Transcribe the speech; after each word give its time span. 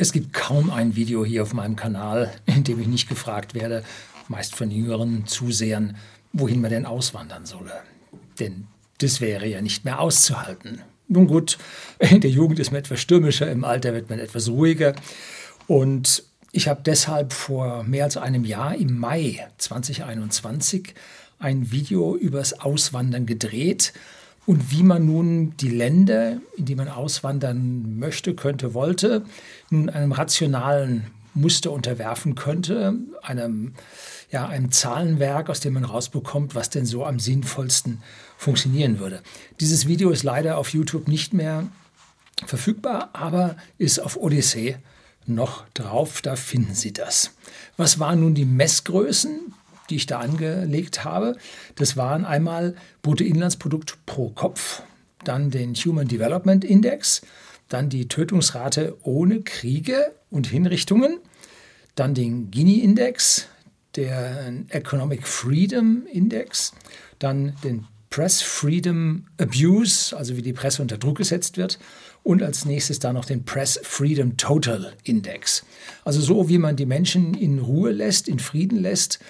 Es 0.00 0.12
gibt 0.12 0.32
kaum 0.32 0.70
ein 0.70 0.96
Video 0.96 1.26
hier 1.26 1.42
auf 1.42 1.52
meinem 1.52 1.76
Kanal, 1.76 2.32
in 2.46 2.64
dem 2.64 2.80
ich 2.80 2.86
nicht 2.86 3.06
gefragt 3.06 3.52
werde, 3.52 3.84
meist 4.28 4.54
von 4.54 4.70
jüngeren 4.70 5.26
Zusehern, 5.26 5.94
wohin 6.32 6.62
man 6.62 6.70
denn 6.70 6.86
auswandern 6.86 7.44
solle. 7.44 7.82
Denn 8.38 8.66
das 8.96 9.20
wäre 9.20 9.46
ja 9.46 9.60
nicht 9.60 9.84
mehr 9.84 10.00
auszuhalten. 10.00 10.80
Nun 11.06 11.26
gut, 11.26 11.58
in 11.98 12.22
der 12.22 12.30
Jugend 12.30 12.58
ist 12.60 12.70
man 12.70 12.80
etwas 12.80 12.98
stürmischer, 12.98 13.50
im 13.52 13.62
Alter 13.62 13.92
wird 13.92 14.08
man 14.08 14.20
etwas 14.20 14.48
ruhiger. 14.48 14.94
Und 15.66 16.24
ich 16.50 16.66
habe 16.66 16.80
deshalb 16.82 17.34
vor 17.34 17.82
mehr 17.82 18.04
als 18.04 18.16
einem 18.16 18.46
Jahr, 18.46 18.74
im 18.76 18.98
Mai 18.98 19.46
2021, 19.58 20.94
ein 21.38 21.72
Video 21.72 22.16
übers 22.16 22.58
Auswandern 22.58 23.26
gedreht 23.26 23.92
und 24.46 24.70
wie 24.70 24.82
man 24.82 25.06
nun 25.06 25.56
die 25.58 25.68
Länder, 25.68 26.38
in 26.56 26.64
die 26.64 26.74
man 26.74 26.88
auswandern 26.88 27.98
möchte, 27.98 28.34
könnte, 28.34 28.74
wollte, 28.74 29.24
nun 29.70 29.90
einem 29.90 30.12
rationalen 30.12 31.06
Muster 31.34 31.70
unterwerfen 31.70 32.34
könnte, 32.34 32.94
einem, 33.22 33.74
ja, 34.30 34.48
einem 34.48 34.72
Zahlenwerk, 34.72 35.48
aus 35.48 35.60
dem 35.60 35.74
man 35.74 35.84
rausbekommt, 35.84 36.54
was 36.54 36.70
denn 36.70 36.86
so 36.86 37.04
am 37.04 37.20
sinnvollsten 37.20 38.02
funktionieren 38.36 38.98
würde. 38.98 39.22
Dieses 39.60 39.86
Video 39.86 40.10
ist 40.10 40.22
leider 40.22 40.58
auf 40.58 40.70
YouTube 40.70 41.06
nicht 41.06 41.32
mehr 41.32 41.68
verfügbar, 42.46 43.10
aber 43.12 43.56
ist 43.78 44.00
auf 44.00 44.16
Odyssey 44.16 44.76
noch 45.26 45.64
drauf, 45.74 46.22
da 46.22 46.34
finden 46.34 46.74
Sie 46.74 46.92
das. 46.92 47.34
Was 47.76 47.98
waren 47.98 48.20
nun 48.20 48.34
die 48.34 48.46
Messgrößen, 48.46 49.54
die 49.90 49.96
ich 49.96 50.06
da 50.06 50.20
angelegt 50.20 51.04
habe? 51.04 51.36
Das 51.74 51.96
waren 51.96 52.24
einmal 52.24 52.74
Bruttoinlandsprodukt 53.02 53.98
pro 54.06 54.30
Kopf, 54.30 54.82
dann 55.24 55.50
den 55.50 55.74
Human 55.74 56.08
Development 56.08 56.64
Index, 56.64 57.22
dann 57.68 57.88
die 57.88 58.08
Tötungsrate 58.08 58.96
ohne 59.02 59.42
Kriege 59.42 60.12
und 60.30 60.46
Hinrichtungen, 60.46 61.18
dann 61.94 62.14
den 62.14 62.50
Gini-Index, 62.50 63.46
der 63.96 64.52
Economic 64.68 65.26
Freedom 65.26 66.06
Index, 66.12 66.72
dann 67.18 67.54
den 67.64 67.86
Press 68.10 68.42
Freedom 68.42 69.26
Abuse, 69.38 70.16
also 70.16 70.36
wie 70.36 70.42
die 70.42 70.52
Presse 70.52 70.82
unter 70.82 70.98
Druck 70.98 71.18
gesetzt 71.18 71.56
wird, 71.56 71.78
und 72.22 72.42
als 72.42 72.64
nächstes 72.64 72.98
dann 72.98 73.14
noch 73.14 73.24
den 73.24 73.44
Press 73.44 73.80
Freedom 73.82 74.36
Total 74.36 74.92
Index. 75.04 75.64
Also 76.04 76.20
so, 76.20 76.48
wie 76.48 76.58
man 76.58 76.76
die 76.76 76.86
Menschen 76.86 77.34
in 77.34 77.60
Ruhe 77.60 77.92
lässt, 77.92 78.28
in 78.28 78.38
Frieden 78.38 78.78
lässt 78.78 79.20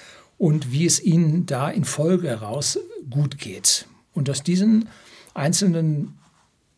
und 0.40 0.72
wie 0.72 0.86
es 0.86 1.02
ihnen 1.02 1.44
da 1.44 1.68
in 1.68 1.84
Folge 1.84 2.28
heraus 2.28 2.78
gut 3.10 3.36
geht. 3.36 3.84
Und 4.14 4.30
aus 4.30 4.42
diesen 4.42 4.88
einzelnen 5.34 6.18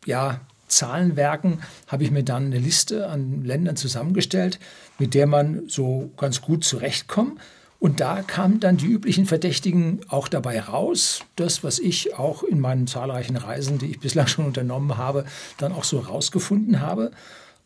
ja, 0.05 0.41
Zahlenwerken 0.67 1.61
habe 1.87 2.03
ich 2.03 2.11
mir 2.11 2.25
dann 2.25 2.47
eine 2.47 2.59
Liste 2.59 3.09
an 3.09 3.45
Ländern 3.45 3.77
zusammengestellt, 3.77 4.59
mit 4.99 5.15
der 5.15 5.29
man 5.29 5.69
so 5.69 6.11
ganz 6.17 6.43
gut 6.43 6.65
zurechtkommt. 6.65 7.41
Und 7.79 8.01
da 8.01 8.23
kamen 8.23 8.59
dann 8.59 8.79
die 8.79 8.87
üblichen 8.87 9.27
Verdächtigen 9.27 10.01
auch 10.09 10.27
dabei 10.27 10.61
raus. 10.61 11.21
Das, 11.37 11.63
was 11.63 11.79
ich 11.79 12.19
auch 12.19 12.43
in 12.43 12.59
meinen 12.59 12.89
zahlreichen 12.89 13.37
Reisen, 13.37 13.79
die 13.79 13.93
ich 13.93 14.01
bislang 14.01 14.27
schon 14.27 14.47
unternommen 14.47 14.97
habe, 14.97 15.25
dann 15.59 15.71
auch 15.71 15.85
so 15.85 16.01
rausgefunden 16.01 16.81
habe. 16.81 17.13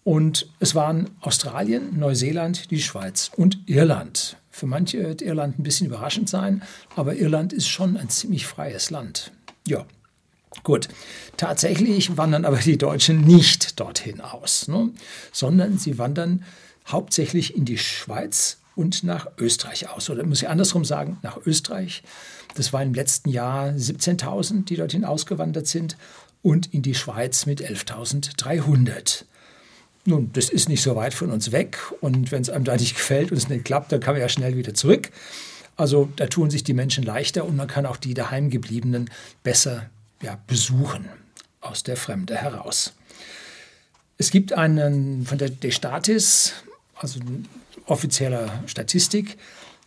Und 0.05 0.51
es 0.61 0.75
waren 0.75 1.09
Australien, 1.23 1.99
Neuseeland, 1.99 2.71
die 2.71 2.83
Schweiz 2.83 3.31
und 3.35 3.61
Irland. 3.65 4.37
Für 4.57 4.65
manche 4.65 5.03
wird 5.03 5.21
Irland 5.21 5.59
ein 5.59 5.63
bisschen 5.65 5.87
überraschend 5.87 6.31
sein, 6.31 6.63
aber 6.95 7.17
Irland 7.17 7.53
ist 7.53 7.69
schon 7.69 7.99
ein 7.99 8.09
ziemlich 8.09 8.47
freies 8.47 8.89
Land. 8.89 9.31
Ja, 9.67 9.85
Gut, 10.65 10.89
tatsächlich 11.37 12.17
wandern 12.17 12.47
aber 12.47 12.57
die 12.57 12.79
Deutschen 12.79 13.21
nicht 13.21 13.79
dorthin 13.79 14.23
aus, 14.23 14.69
ne? 14.69 14.89
sondern 15.31 15.77
sie 15.77 15.99
wandern 15.99 16.43
hauptsächlich 16.87 17.55
in 17.55 17.67
die 17.67 17.77
Schweiz 17.77 18.57
und 18.75 19.05
nach 19.05 19.27
Österreich 19.37 19.91
aus. 19.91 20.09
Oder 20.09 20.25
muss 20.25 20.41
ich 20.41 20.49
andersrum 20.49 20.87
sagen, 20.87 21.19
nach 21.21 21.37
Österreich. 21.45 22.03
Das 22.55 22.73
war 22.73 22.83
im 22.83 22.95
letzten 22.95 23.29
Jahr 23.29 23.69
17.000, 23.69 24.65
die 24.65 24.77
dorthin 24.77 25.05
ausgewandert 25.05 25.67
sind 25.67 25.99
und 26.41 26.73
in 26.73 26.81
die 26.81 26.95
Schweiz 26.95 27.45
mit 27.45 27.61
11.300. 27.61 29.25
Nun, 30.07 30.31
das 30.33 30.49
ist 30.49 30.69
nicht 30.69 30.83
so 30.83 30.95
weit 30.95 31.15
von 31.15 31.31
uns 31.31 31.53
weg 31.53 31.79
und 32.01 32.31
wenn 32.31 32.43
es 32.43 32.51
einem 32.51 32.65
da 32.65 32.77
nicht 32.77 32.95
gefällt 32.95 33.31
und 33.33 33.37
es 33.37 33.49
nicht 33.49 33.65
klappt, 33.65 33.91
dann 33.93 34.01
kann 34.01 34.15
man 34.15 34.21
ja 34.21 34.29
schnell 34.29 34.57
wieder 34.57 34.75
zurück. 34.75 35.11
Also 35.77 36.09
da 36.17 36.27
tun 36.27 36.51
sich 36.51 36.65
die 36.65 36.75
Menschen 36.75 37.05
leichter 37.05 37.45
und 37.45 37.57
man 37.57 37.69
kann 37.69 37.87
auch 37.87 37.97
die 37.97 38.15
daheimgebliebenen 38.15 39.11
besser 39.43 39.91
ja, 40.23 40.39
besuchen 40.47 41.07
aus 41.61 41.83
der 41.83 41.97
Fremde 41.97 42.37
heraus. 42.37 42.95
Es 44.17 44.31
gibt 44.31 44.53
einen 44.53 45.27
von 45.27 45.39
der 45.39 45.51
Destatis, 45.51 46.55
also 46.95 47.21
offizieller 47.85 48.63
Statistik 48.67 49.37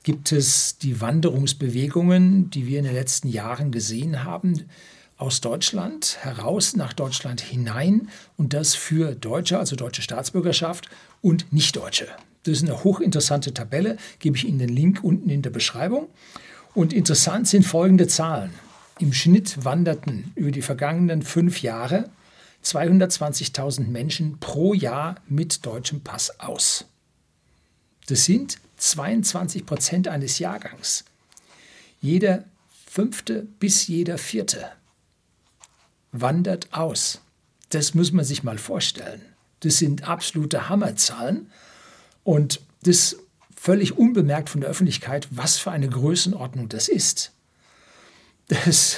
gibt 0.03 0.31
es 0.31 0.77
die 0.77 1.01
Wanderungsbewegungen, 1.01 2.49
die 2.51 2.67
wir 2.67 2.79
in 2.79 2.85
den 2.85 2.93
letzten 2.93 3.27
Jahren 3.27 3.71
gesehen 3.71 4.23
haben, 4.23 4.65
aus 5.19 5.41
Deutschland 5.41 6.17
heraus 6.21 6.77
nach 6.77 6.93
Deutschland 6.93 7.41
hinein 7.41 8.07
und 8.37 8.53
das 8.53 8.73
für 8.73 9.15
Deutsche, 9.15 9.59
also 9.59 9.75
deutsche 9.75 10.01
Staatsbürgerschaft 10.01 10.89
und 11.21 11.51
Nichtdeutsche. 11.51 12.07
Das 12.43 12.53
ist 12.53 12.63
eine 12.63 12.85
hochinteressante 12.85 13.53
Tabelle, 13.53 13.97
gebe 14.19 14.37
ich 14.37 14.45
Ihnen 14.47 14.59
den 14.59 14.69
Link 14.69 15.03
unten 15.03 15.29
in 15.29 15.41
der 15.41 15.49
Beschreibung. 15.49 16.07
Und 16.73 16.93
interessant 16.93 17.49
sind 17.49 17.65
folgende 17.65 18.07
Zahlen. 18.07 18.53
Im 18.97 19.11
Schnitt 19.11 19.65
wanderten 19.65 20.31
über 20.35 20.51
die 20.51 20.61
vergangenen 20.61 21.21
fünf 21.21 21.61
Jahre 21.61 22.09
220.000 22.63 23.87
Menschen 23.87 24.39
pro 24.39 24.73
Jahr 24.73 25.15
mit 25.27 25.65
deutschem 25.65 25.99
Pass 25.99 26.39
aus. 26.39 26.85
Das 28.07 28.23
sind 28.23 28.57
22 28.77 29.65
Prozent 29.65 30.07
eines 30.07 30.39
Jahrgangs. 30.39 31.03
Jeder 32.01 32.45
fünfte 32.87 33.45
bis 33.59 33.87
jeder 33.87 34.17
vierte 34.17 34.71
wandert 36.11 36.73
aus. 36.73 37.21
Das 37.69 37.93
muss 37.93 38.11
man 38.11 38.25
sich 38.25 38.43
mal 38.43 38.57
vorstellen. 38.57 39.21
Das 39.61 39.77
sind 39.77 40.07
absolute 40.07 40.69
Hammerzahlen 40.69 41.51
und 42.23 42.61
das 42.83 43.17
völlig 43.55 43.97
unbemerkt 43.97 44.49
von 44.49 44.61
der 44.61 44.69
Öffentlichkeit, 44.69 45.27
was 45.31 45.57
für 45.57 45.71
eine 45.71 45.89
Größenordnung 45.89 46.69
das 46.69 46.87
ist. 46.87 47.33
Das 48.47 48.97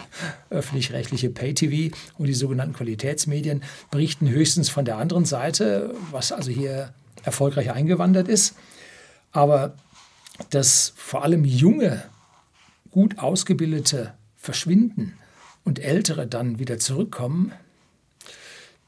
öffentlich-rechtliche 0.50 1.30
Pay-TV 1.30 1.96
und 2.18 2.26
die 2.26 2.34
sogenannten 2.34 2.74
Qualitätsmedien 2.74 3.64
berichten 3.90 4.28
höchstens 4.28 4.68
von 4.68 4.84
der 4.84 4.98
anderen 4.98 5.24
Seite, 5.24 5.94
was 6.10 6.30
also 6.30 6.50
hier 6.50 6.92
erfolgreich 7.24 7.72
eingewandert 7.72 8.28
ist. 8.28 8.54
Aber 9.32 9.74
dass 10.50 10.92
vor 10.96 11.24
allem 11.24 11.44
junge, 11.44 12.04
gut 12.90 13.18
ausgebildete 13.18 14.14
verschwinden 14.36 15.16
und 15.64 15.78
ältere 15.78 16.26
dann 16.26 16.58
wieder 16.58 16.78
zurückkommen, 16.78 17.52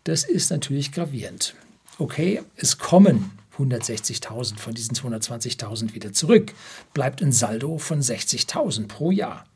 das 0.04 0.24
ist 0.24 0.50
natürlich 0.50 0.92
gravierend. 0.92 1.54
Okay, 1.98 2.42
es 2.56 2.78
kommen 2.78 3.30
160.000 3.58 4.58
von 4.58 4.74
diesen 4.74 4.94
220.000 4.94 5.94
wieder 5.94 6.12
zurück, 6.12 6.52
bleibt 6.92 7.22
ein 7.22 7.32
Saldo 7.32 7.78
von 7.78 8.00
60.000 8.00 8.88
pro 8.88 9.10
Jahr. 9.10 9.46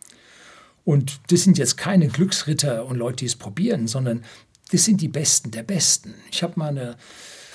Und 0.85 1.21
das 1.31 1.43
sind 1.43 1.59
jetzt 1.59 1.77
keine 1.77 2.09
Glücksritter 2.09 2.87
und 2.87 2.97
Leute, 2.97 3.17
die 3.17 3.27
es 3.27 3.37
probieren, 3.37 3.89
sondern 3.89 4.25
das 4.71 4.85
sind 4.85 5.01
die 5.01 5.09
Besten 5.09 5.51
der 5.51 5.63
Besten. 5.63 6.15
Ich 6.31 6.43
habe 6.43 6.55
mal 6.57 6.69
eine 6.69 6.97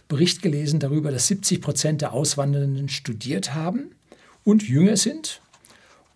Bericht 0.08 0.42
gelesen 0.42 0.80
darüber, 0.80 1.12
dass 1.12 1.28
70 1.28 1.62
Prozent 1.62 2.02
der 2.02 2.14
Auswandernden 2.14 2.90
studiert 2.90 3.54
haben 3.54 3.96
und 4.44 4.68
jünger 4.68 4.98
sind 4.98 5.42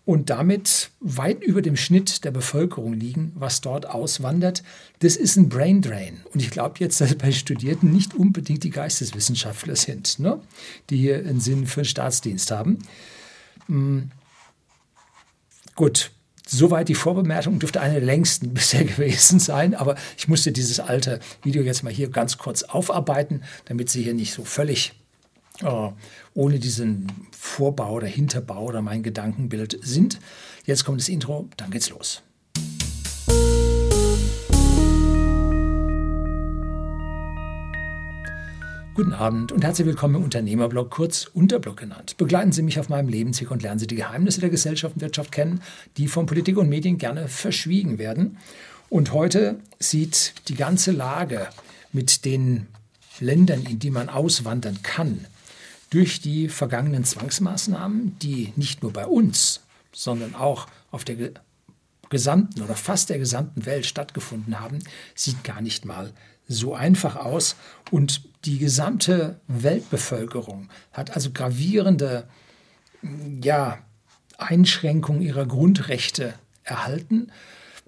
und 0.08 0.30
damit 0.30 0.88
weit 1.00 1.44
über 1.44 1.60
dem 1.60 1.76
Schnitt 1.76 2.24
der 2.24 2.30
Bevölkerung 2.30 2.94
liegen, 2.94 3.30
was 3.34 3.60
dort 3.60 3.84
auswandert. 3.84 4.62
Das 5.00 5.16
ist 5.16 5.36
ein 5.36 5.50
Brain 5.50 5.82
Drain. 5.82 6.22
Und 6.32 6.40
ich 6.40 6.48
glaube 6.48 6.76
jetzt, 6.78 7.02
dass 7.02 7.14
bei 7.16 7.30
Studierten 7.30 7.92
nicht 7.92 8.14
unbedingt 8.14 8.64
die 8.64 8.70
Geisteswissenschaftler 8.70 9.76
sind, 9.76 10.18
ne? 10.18 10.40
die 10.88 10.96
hier 10.96 11.18
einen 11.18 11.40
Sinn 11.40 11.66
für 11.66 11.82
den 11.82 11.88
Staatsdienst 11.88 12.50
haben. 12.50 12.78
Hm. 13.66 14.10
Gut, 15.74 16.10
Soweit 16.50 16.88
die 16.88 16.94
Vorbemerkung 16.94 17.58
dürfte 17.58 17.82
eine 17.82 17.96
der 17.96 18.04
längsten 18.04 18.48
bisher 18.54 18.84
gewesen 18.84 19.38
sein, 19.38 19.74
aber 19.74 19.96
ich 20.16 20.28
musste 20.28 20.52
dieses 20.52 20.80
alte 20.80 21.20
Video 21.42 21.62
jetzt 21.62 21.82
mal 21.82 21.92
hier 21.92 22.08
ganz 22.08 22.38
kurz 22.38 22.62
aufarbeiten, 22.62 23.42
damit 23.66 23.90
Sie 23.90 24.02
hier 24.02 24.14
nicht 24.14 24.32
so 24.32 24.44
völlig 24.44 24.97
äh, 25.62 25.90
ohne 26.34 26.58
diesen 26.58 27.12
Vorbau 27.32 27.94
oder 27.94 28.06
Hinterbau 28.06 28.64
oder 28.64 28.82
mein 28.82 29.02
Gedankenbild 29.02 29.78
sind. 29.82 30.20
Jetzt 30.64 30.84
kommt 30.84 31.00
das 31.00 31.08
Intro, 31.08 31.48
dann 31.56 31.70
geht's 31.70 31.90
los. 31.90 32.22
Guten 38.98 39.12
Abend 39.12 39.52
und 39.52 39.62
herzlich 39.62 39.86
willkommen 39.86 40.16
im 40.16 40.24
Unternehmerblog, 40.24 40.90
kurz 40.90 41.30
Unterblog 41.32 41.76
genannt. 41.76 42.16
Begleiten 42.16 42.50
Sie 42.50 42.62
mich 42.62 42.80
auf 42.80 42.88
meinem 42.88 43.08
Lebensweg 43.08 43.52
und 43.52 43.62
lernen 43.62 43.78
Sie 43.78 43.86
die 43.86 43.94
Geheimnisse 43.94 44.40
der 44.40 44.50
Gesellschaft 44.50 44.96
und 44.96 45.02
Wirtschaft 45.02 45.30
kennen, 45.30 45.60
die 45.96 46.08
von 46.08 46.26
Politik 46.26 46.56
und 46.58 46.68
Medien 46.68 46.98
gerne 46.98 47.28
verschwiegen 47.28 47.98
werden. 47.98 48.38
Und 48.90 49.12
heute 49.12 49.60
sieht 49.78 50.34
die 50.48 50.56
ganze 50.56 50.90
Lage 50.90 51.46
mit 51.92 52.24
den 52.24 52.66
Ländern, 53.20 53.62
in 53.66 53.78
die 53.78 53.92
man 53.92 54.08
auswandern 54.08 54.82
kann, 54.82 55.26
durch 55.90 56.20
die 56.20 56.48
vergangenen 56.48 57.04
Zwangsmaßnahmen, 57.04 58.18
die 58.18 58.52
nicht 58.56 58.82
nur 58.82 58.92
bei 58.92 59.06
uns, 59.06 59.60
sondern 59.92 60.34
auch 60.34 60.66
auf 60.90 61.04
der 61.04 61.32
gesamten 62.10 62.62
oder 62.62 62.74
fast 62.74 63.10
der 63.10 63.18
gesamten 63.18 63.66
Welt 63.66 63.86
stattgefunden 63.86 64.60
haben, 64.60 64.78
sieht 65.14 65.44
gar 65.44 65.60
nicht 65.60 65.84
mal 65.84 66.12
so 66.46 66.74
einfach 66.74 67.16
aus. 67.16 67.56
Und 67.90 68.22
die 68.44 68.58
gesamte 68.58 69.40
Weltbevölkerung 69.46 70.68
hat 70.92 71.14
also 71.14 71.30
gravierende 71.32 72.28
ja, 73.42 73.78
Einschränkungen 74.38 75.22
ihrer 75.22 75.46
Grundrechte 75.46 76.34
erhalten. 76.64 77.30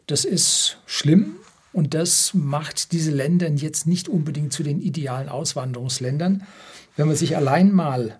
Das 0.07 0.25
ist 0.25 0.79
schlimm 0.87 1.37
und 1.73 1.95
das 1.95 2.35
macht 2.35 2.93
diese 2.93 3.13
Länder 3.13 3.49
jetzt 3.49 3.87
nicht 3.87 4.09
unbedingt 4.09 4.53
zu 4.53 4.63
den 4.63 4.81
idealen 4.81 5.29
Auswanderungsländern. 5.29 6.47
Wenn 6.97 7.07
man 7.07 7.17
sich 7.17 7.37
allein 7.37 7.73
mal 7.73 8.19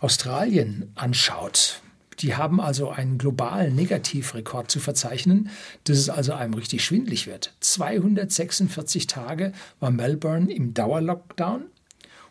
Australien 0.00 0.92
anschaut, 0.94 1.82
die 2.20 2.36
haben 2.36 2.60
also 2.60 2.90
einen 2.90 3.18
globalen 3.18 3.74
Negativrekord 3.74 4.70
zu 4.70 4.78
verzeichnen, 4.78 5.50
dass 5.84 5.98
es 5.98 6.08
also 6.08 6.32
einem 6.32 6.54
richtig 6.54 6.84
schwindlig 6.84 7.26
wird. 7.26 7.54
246 7.60 9.06
Tage 9.06 9.52
war 9.80 9.90
Melbourne 9.90 10.52
im 10.52 10.72
Dauerlockdown 10.72 11.64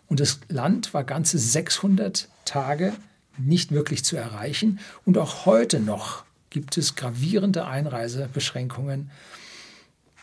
und 0.07 0.19
das 0.19 0.39
Land 0.47 0.93
war 0.93 1.03
ganze 1.03 1.37
600 1.37 2.29
Tage 2.45 2.93
nicht 3.37 3.71
wirklich 3.71 4.05
zu 4.05 4.15
erreichen. 4.15 4.79
Und 5.05 5.17
auch 5.17 5.45
heute 5.45 5.79
noch 5.79 6.23
gibt 6.49 6.77
es 6.77 6.95
gravierende 6.95 7.65
Einreisebeschränkungen, 7.65 9.11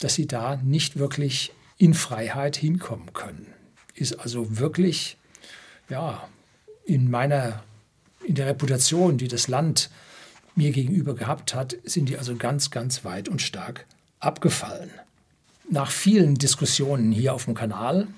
dass 0.01 0.15
sie 0.15 0.27
da 0.27 0.57
nicht 0.57 0.99
wirklich 0.99 1.53
in 1.77 1.95
Freiheit 1.95 2.57
hinkommen 2.57 3.13
können. 3.13 3.47
Ist 3.95 4.21
also 4.21 4.59
wirklich, 4.59 5.18
ja, 5.89 6.29
in 6.85 7.11
meiner 7.11 7.63
in 8.25 8.35
der 8.35 8.47
Reputation, 8.47 9.17
die 9.17 9.29
das 9.29 9.49
Land 9.49 9.91
mir 10.55 10.71
gegenüber 10.73 11.15
gehabt 11.15 11.55
hat, 11.55 11.77
sind 11.85 12.09
die 12.09 12.19
also 12.19 12.37
ganz, 12.37 12.71
ganz 12.71 13.05
weit 13.05 13.29
und 13.29 13.41
stark 13.41 13.87
abgefallen. 14.21 14.91
Nach 15.71 15.91
vielen 15.91 16.35
Diskussionen 16.35 17.13
hier 17.13 17.33
auf 17.33 17.45
dem 17.45 17.55
Kanal, 17.55 18.09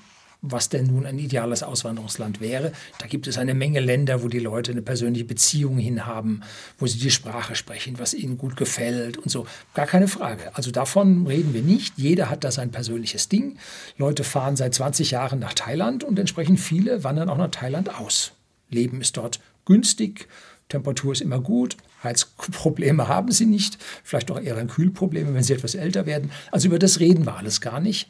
was 0.43 0.69
denn 0.69 0.87
nun 0.87 1.07
ein 1.07 1.19
ideales 1.19 1.63
Auswanderungsland 1.63 2.41
wäre, 2.41 2.73
da 2.99 3.07
gibt 3.07 3.27
es 3.27 3.39
eine 3.39 3.55
Menge 3.55 3.81
Länder, 3.81 4.23
wo 4.23 4.29
die 4.29 4.39
Leute 4.39 4.73
eine 4.73 4.83
persönliche 4.83 5.25
Beziehung 5.25 5.79
hinhaben, 5.79 6.43
wo 6.79 6.87
sie 6.87 6.99
die 6.99 7.11
Sprache 7.11 7.55
sprechen, 7.55 7.99
was 7.99 8.15
ihnen 8.15 8.39
gut 8.39 8.57
gefällt 8.57 9.19
und 9.19 9.31
so. 9.31 9.47
Gar 9.75 9.87
keine 9.87 10.09
Frage. 10.09 10.55
Also 10.55 10.71
davon 10.71 11.27
reden 11.27 11.53
wir 11.53 11.63
nicht. 11.63 11.95
Jeder 11.97 12.31
hat 12.31 12.45
da 12.45 12.51
sein 12.51 12.71
persönliches 12.71 13.29
Ding. 13.29 13.59
Leute 13.99 14.25
fahren 14.25 14.57
seit 14.57 14.75
20 14.75 15.11
Jahren 15.11 15.39
nach 15.39 15.55
Thailand 15.55 16.05
und 16.05 16.19
entsprechend 16.19 16.61
viele 16.61 17.05
wandern 17.05 17.29
auch 17.29 17.39
nach 17.39 17.51
Thailand 17.51 17.95
aus. 17.95 18.33
Leben 18.71 19.01
ist 19.01 19.17
dort 19.17 19.41
günstig, 19.65 20.29
Temperatur 20.69 21.13
ist 21.13 21.21
immer 21.21 21.41
gut, 21.41 21.77
Heizprobleme 22.03 23.09
haben 23.09 23.33
sie 23.33 23.47
nicht, 23.47 23.79
vielleicht 24.05 24.31
auch 24.31 24.41
eher 24.41 24.65
Kühlprobleme, 24.67 25.35
wenn 25.35 25.43
sie 25.43 25.53
etwas 25.53 25.75
älter 25.75 26.07
werden. 26.07 26.31
Also 26.51 26.69
über 26.69 26.79
das 26.79 27.01
reden 27.01 27.27
wir 27.27 27.37
alles 27.37 27.61
gar 27.61 27.81
nicht. 27.81 28.09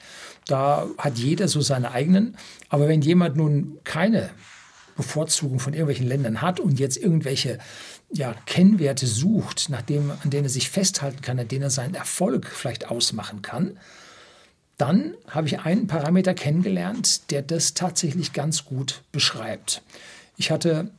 Da 0.51 0.89
hat 0.99 1.17
jeder 1.17 1.47
so 1.47 1.61
seine 1.61 1.93
eigenen. 1.93 2.37
Aber 2.69 2.89
wenn 2.89 3.03
jemand 3.03 3.37
nun 3.37 3.79
keine 3.85 4.31
Bevorzugung 4.97 5.61
von 5.61 5.75
irgendwelchen 5.75 6.09
Ländern 6.09 6.43
hat 6.43 6.59
und 6.59 6.81
jetzt 6.81 6.97
irgendwelche 6.97 7.59
ja, 8.13 8.35
Kennwerte 8.47 9.07
sucht, 9.07 9.69
nach 9.71 9.83
dem, 9.83 10.11
an 10.11 10.31
denen 10.31 10.47
er 10.47 10.51
sich 10.51 10.69
festhalten 10.69 11.21
kann, 11.21 11.39
an 11.39 11.47
denen 11.47 11.63
er 11.63 11.71
seinen 11.71 11.95
Erfolg 11.95 12.47
vielleicht 12.47 12.91
ausmachen 12.91 13.43
kann, 13.43 13.79
dann 14.77 15.15
habe 15.29 15.47
ich 15.47 15.61
einen 15.61 15.87
Parameter 15.87 16.35
kennengelernt, 16.35 17.31
der 17.31 17.43
das 17.43 17.75
tatsächlich 17.75 18.33
ganz 18.33 18.65
gut 18.65 19.03
beschreibt. 19.13 19.83
Ich 20.37 20.51
hatte 20.51 20.91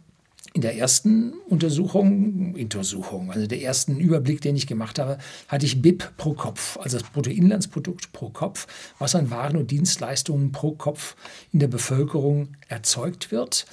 in 0.54 0.62
der 0.62 0.76
ersten 0.76 1.34
Untersuchung, 1.48 2.56
Untersuchung, 2.56 3.32
also 3.32 3.48
der 3.48 3.62
ersten 3.62 4.00
Überblick, 4.00 4.42
den 4.42 4.56
ich 4.58 4.68
gemacht 4.68 5.00
habe, 5.00 5.18
hatte 5.48 5.66
ich 5.66 5.82
BIP 5.82 6.18
pro 6.18 6.34
Kopf, 6.34 6.78
also 6.78 6.98
das 7.00 7.10
Bruttoinlandsprodukt 7.10 8.12
pro 8.12 8.30
Kopf, 8.30 8.68
was 9.00 9.16
an 9.16 9.32
Waren 9.32 9.56
und 9.56 9.72
Dienstleistungen 9.72 10.52
pro 10.52 10.72
Kopf 10.74 11.16
in 11.54 11.60
der 11.60 11.68
Bevölkerung 11.68 12.50
erzeugt 12.68 13.32
wird. 13.32 13.66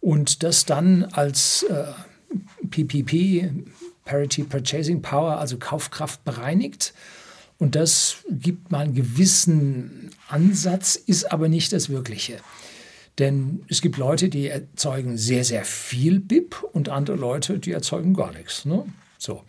Und 0.00 0.44
das 0.44 0.64
dann 0.64 1.04
als 1.04 1.64
äh, 1.64 1.84
PPP, 2.70 3.50
Parity 4.04 4.44
Purchasing 4.44 5.02
Power, 5.02 5.38
also 5.38 5.58
Kaufkraft 5.58 6.24
bereinigt. 6.24 6.94
Und 7.58 7.74
das 7.74 8.18
gibt 8.30 8.70
mal 8.70 8.80
einen 8.80 8.94
gewissen 8.94 10.10
Ansatz, 10.28 10.94
ist 10.94 11.30
aber 11.30 11.48
nicht 11.48 11.72
das 11.72 11.90
Wirkliche. 11.90 12.38
Denn 13.20 13.62
es 13.68 13.82
gibt 13.82 13.98
Leute, 13.98 14.30
die 14.30 14.48
erzeugen 14.48 15.18
sehr, 15.18 15.44
sehr 15.44 15.66
viel 15.66 16.20
BIP 16.20 16.62
und 16.72 16.88
andere 16.88 17.16
Leute, 17.16 17.58
die 17.58 17.70
erzeugen 17.70 18.14
gar 18.14 18.32
nichts. 18.32 18.64
Ne? 18.64 18.86
So. 19.18 19.44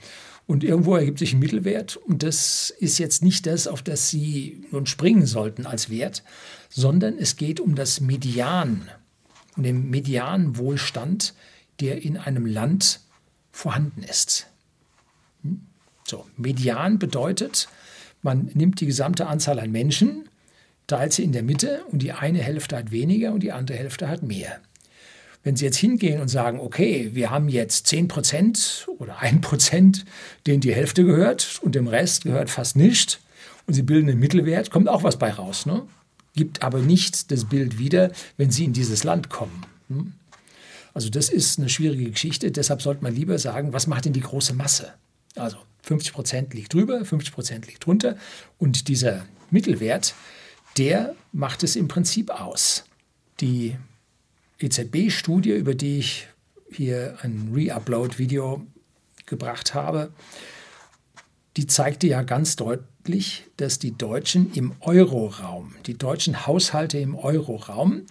Und 0.45 0.65
irgendwo 0.65 0.97
ergibt 0.97 1.19
sich 1.19 1.31
ein 1.31 1.39
Mittelwert 1.39 1.95
und 1.95 2.21
das 2.21 2.69
ist 2.79 2.97
jetzt 2.97 3.23
nicht 3.23 3.45
das, 3.45 3.67
auf 3.67 3.81
das 3.81 4.09
Sie 4.09 4.65
nun 4.71 4.87
springen 4.87 5.25
sollten 5.25 5.65
als 5.65 5.89
Wert, 5.89 6.23
sondern 6.67 7.17
es 7.17 7.37
geht 7.37 7.61
um 7.61 7.75
das 7.75 8.01
Median, 8.01 8.89
um 9.55 9.63
den 9.63 9.89
Medianwohlstand, 9.89 11.33
der 11.79 12.01
in 12.03 12.17
einem 12.17 12.45
Land 12.45 12.99
vorhanden 13.53 14.03
ist. 14.03 14.47
Hm? 15.43 15.61
So, 16.05 16.25
Median 16.35 16.99
bedeutet, 16.99 17.69
man 18.21 18.51
nimmt 18.53 18.81
die 18.81 18.85
gesamte 18.85 19.27
Anzahl 19.27 19.59
an 19.61 19.71
Menschen 19.71 20.27
teilt 20.91 21.13
sie 21.13 21.23
in 21.23 21.31
der 21.31 21.41
Mitte 21.41 21.83
und 21.89 22.01
die 22.01 22.11
eine 22.11 22.39
Hälfte 22.39 22.75
hat 22.75 22.91
weniger 22.91 23.31
und 23.31 23.41
die 23.43 23.53
andere 23.53 23.77
Hälfte 23.77 24.09
hat 24.09 24.23
mehr. 24.23 24.59
Wenn 25.41 25.55
Sie 25.55 25.63
jetzt 25.63 25.77
hingehen 25.77 26.21
und 26.21 26.27
sagen, 26.27 26.59
okay, 26.59 27.11
wir 27.13 27.31
haben 27.31 27.47
jetzt 27.47 27.87
10 27.87 28.09
Prozent 28.09 28.87
oder 28.99 29.19
1 29.19 29.39
Prozent, 29.41 30.05
denen 30.45 30.59
die 30.59 30.75
Hälfte 30.75 31.05
gehört 31.05 31.59
und 31.63 31.75
dem 31.75 31.87
Rest 31.87 32.25
gehört 32.25 32.49
fast 32.49 32.75
nichts 32.75 33.19
und 33.67 33.73
Sie 33.73 33.83
bilden 33.83 34.09
einen 34.09 34.19
Mittelwert, 34.19 34.69
kommt 34.69 34.89
auch 34.89 35.03
was 35.03 35.17
bei 35.17 35.31
raus. 35.31 35.65
Ne? 35.65 35.83
Gibt 36.35 36.61
aber 36.61 36.79
nicht 36.79 37.31
das 37.31 37.45
Bild 37.45 37.79
wieder, 37.79 38.11
wenn 38.35 38.51
Sie 38.51 38.65
in 38.65 38.73
dieses 38.73 39.05
Land 39.05 39.29
kommen. 39.29 39.65
Hm? 39.87 40.11
Also 40.93 41.09
das 41.09 41.29
ist 41.29 41.57
eine 41.57 41.69
schwierige 41.69 42.11
Geschichte. 42.11 42.51
Deshalb 42.51 42.81
sollte 42.81 43.01
man 43.01 43.15
lieber 43.15 43.39
sagen, 43.39 43.71
was 43.71 43.87
macht 43.87 44.05
denn 44.05 44.13
die 44.13 44.19
große 44.19 44.53
Masse? 44.53 44.93
Also 45.35 45.57
50 45.83 46.13
Prozent 46.13 46.53
liegt 46.53 46.73
drüber, 46.73 47.05
50 47.05 47.33
Prozent 47.33 47.65
liegt 47.67 47.85
drunter 47.85 48.17
und 48.59 48.89
dieser 48.89 49.25
Mittelwert, 49.49 50.13
der 50.77 51.15
macht 51.31 51.63
es 51.63 51.75
im 51.75 51.87
Prinzip 51.87 52.29
aus. 52.29 52.85
Die 53.39 53.75
EZB-Studie, 54.59 55.51
über 55.51 55.75
die 55.75 55.99
ich 55.99 56.27
hier 56.71 57.17
ein 57.21 57.51
Re-Upload-Video 57.53 58.65
gebracht 59.25 59.73
habe, 59.73 60.11
die 61.57 61.67
zeigte 61.67 62.07
ja 62.07 62.21
ganz 62.21 62.55
deutlich, 62.55 63.45
dass 63.57 63.79
die 63.79 63.97
Deutschen 63.97 64.53
im 64.53 64.73
Euroraum, 64.79 65.75
die 65.85 65.97
deutschen 65.97 66.47
Haushalte 66.47 66.97
im 66.97 67.15
Euroraum, 67.15 68.03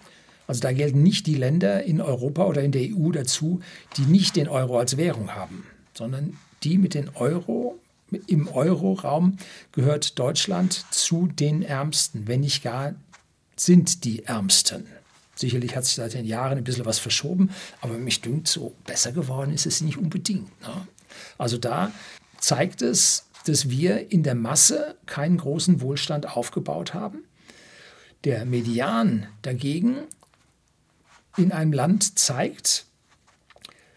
also 0.47 0.61
da 0.61 0.73
gelten 0.73 1.01
nicht 1.01 1.27
die 1.27 1.35
Länder 1.35 1.83
in 1.83 2.01
Europa 2.01 2.45
oder 2.45 2.61
in 2.61 2.71
der 2.71 2.83
EU 2.83 3.11
dazu, 3.11 3.61
die 3.97 4.03
nicht 4.03 4.35
den 4.35 4.47
Euro 4.47 4.77
als 4.77 4.97
Währung 4.97 5.33
haben, 5.33 5.65
sondern 5.93 6.37
die 6.63 6.77
mit 6.77 6.93
den 6.93 7.09
Euro 7.15 7.79
im 8.27 8.47
Euroraum 8.47 9.37
gehört 9.71 10.19
Deutschland 10.19 10.85
zu 10.91 11.27
den 11.27 11.63
Ärmsten, 11.63 12.27
wenn 12.27 12.41
nicht 12.41 12.63
gar 12.63 12.93
sind 13.55 14.03
die 14.05 14.25
Ärmsten. 14.25 14.85
Sicherlich 15.35 15.75
hat 15.75 15.85
sich 15.85 15.95
seit 15.95 16.13
den 16.13 16.25
Jahren 16.25 16.57
ein 16.57 16.63
bisschen 16.63 16.85
was 16.85 16.99
verschoben, 16.99 17.51
aber 17.79 17.93
mich 17.97 18.21
dünkt, 18.21 18.47
so 18.47 18.75
besser 18.85 19.11
geworden 19.11 19.53
ist 19.53 19.65
es 19.65 19.81
nicht 19.81 19.97
unbedingt. 19.97 20.61
Ne? 20.61 20.87
Also 21.37 21.57
da 21.57 21.91
zeigt 22.39 22.81
es, 22.81 23.25
dass 23.45 23.69
wir 23.69 24.11
in 24.11 24.23
der 24.23 24.35
Masse 24.35 24.95
keinen 25.05 25.37
großen 25.37 25.81
Wohlstand 25.81 26.35
aufgebaut 26.35 26.93
haben. 26.93 27.23
Der 28.23 28.45
Median 28.45 29.27
dagegen 29.41 29.99
in 31.37 31.51
einem 31.51 31.73
Land 31.73 32.19
zeigt, 32.19 32.85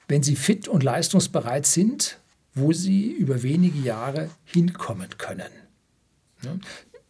wenn 0.08 0.22
sie 0.22 0.36
fit 0.36 0.68
und 0.68 0.82
leistungsbereit 0.82 1.66
sind, 1.66 2.18
wo 2.54 2.72
sie 2.72 3.10
über 3.10 3.42
wenige 3.42 3.78
Jahre 3.78 4.30
hinkommen 4.44 5.08
können. 5.18 5.50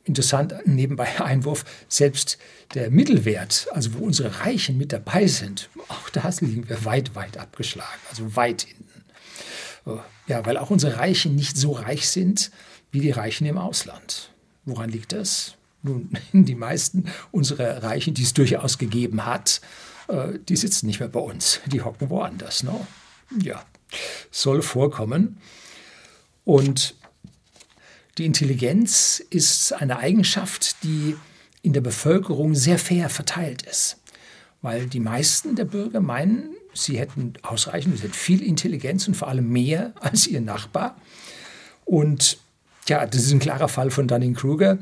Interessant 0.05 0.55
nebenbei 0.65 1.21
Einwurf, 1.25 1.65
selbst 1.89 2.39
der 2.75 2.91
Mittelwert, 2.91 3.69
also 3.73 3.95
wo 3.95 4.05
unsere 4.05 4.41
Reichen 4.41 4.77
mit 4.77 4.93
dabei 4.93 5.27
sind, 5.27 5.71
auch 5.89 6.11
da 6.11 6.31
liegen 6.41 6.69
wir 6.69 6.85
weit, 6.85 7.15
weit 7.15 7.39
abgeschlagen, 7.39 8.01
also 8.11 8.37
weit 8.37 8.63
hinten. 8.63 9.05
Oh, 9.87 10.01
ja, 10.27 10.45
weil 10.47 10.57
auch 10.57 10.71
unsere 10.71 10.97
Reichen 10.99 11.35
nicht 11.35 11.57
so 11.57 11.73
reich 11.73 12.09
sind 12.09 12.51
wie 12.91 13.01
die 13.01 13.11
Reichen 13.11 13.47
im 13.47 13.59
Ausland. 13.59 14.31
Woran 14.65 14.89
liegt 14.89 15.13
das? 15.13 15.57
Nun, 15.83 16.11
die 16.33 16.55
meisten 16.55 17.07
unserer 17.33 17.83
Reichen, 17.83 18.15
die 18.15 18.23
es 18.23 18.35
durchaus 18.35 18.79
gegeben 18.79 19.27
hat, 19.27 19.61
äh, 20.09 20.39
die 20.49 20.57
sitzen 20.57 20.87
nicht 20.87 21.01
mehr 21.01 21.09
bei 21.09 21.21
uns, 21.21 21.61
die 21.67 21.83
hocken 21.83 22.11
woanders. 22.11 22.63
Ne? 22.63 22.87
Ja, 23.41 23.65
soll 24.31 24.63
vorkommen. 24.63 25.39
Und 26.45 26.95
die 28.19 28.27
Intelligenz 28.27 29.23
ist 29.31 29.73
eine 29.73 29.99
Eigenschaft, 29.99 30.83
die 30.85 31.17
in 31.63 31.73
der 31.73 31.81
Bevölkerung 31.81 32.55
sehr 32.55 32.79
fair 32.79 33.09
verteilt 33.09 33.63
ist. 33.63 33.97
Weil 34.63 34.87
die 34.87 35.01
meisten 35.01 35.57
der 35.57 35.65
Bürger 35.65 36.01
meinen, 36.01 36.51
sie 36.75 36.99
hätten 36.99 37.35
ausreichend, 37.43 37.97
sie 37.97 38.05
hätten 38.05 38.15
viel 38.15 38.43
Intelligenz 38.43 39.09
und 39.09 39.15
vor 39.15 39.29
allem 39.29 39.49
mehr 39.51 39.93
als 40.01 40.27
ihr 40.27 40.41
Nachbar. 40.41 40.97
Und 41.85 42.39
ja, 42.89 43.07
das 43.07 43.23
ist 43.23 43.33
ein 43.33 43.39
klarer 43.39 43.69
Fall 43.69 43.91
von 43.91 44.09
Dunning-Kruger 44.09 44.79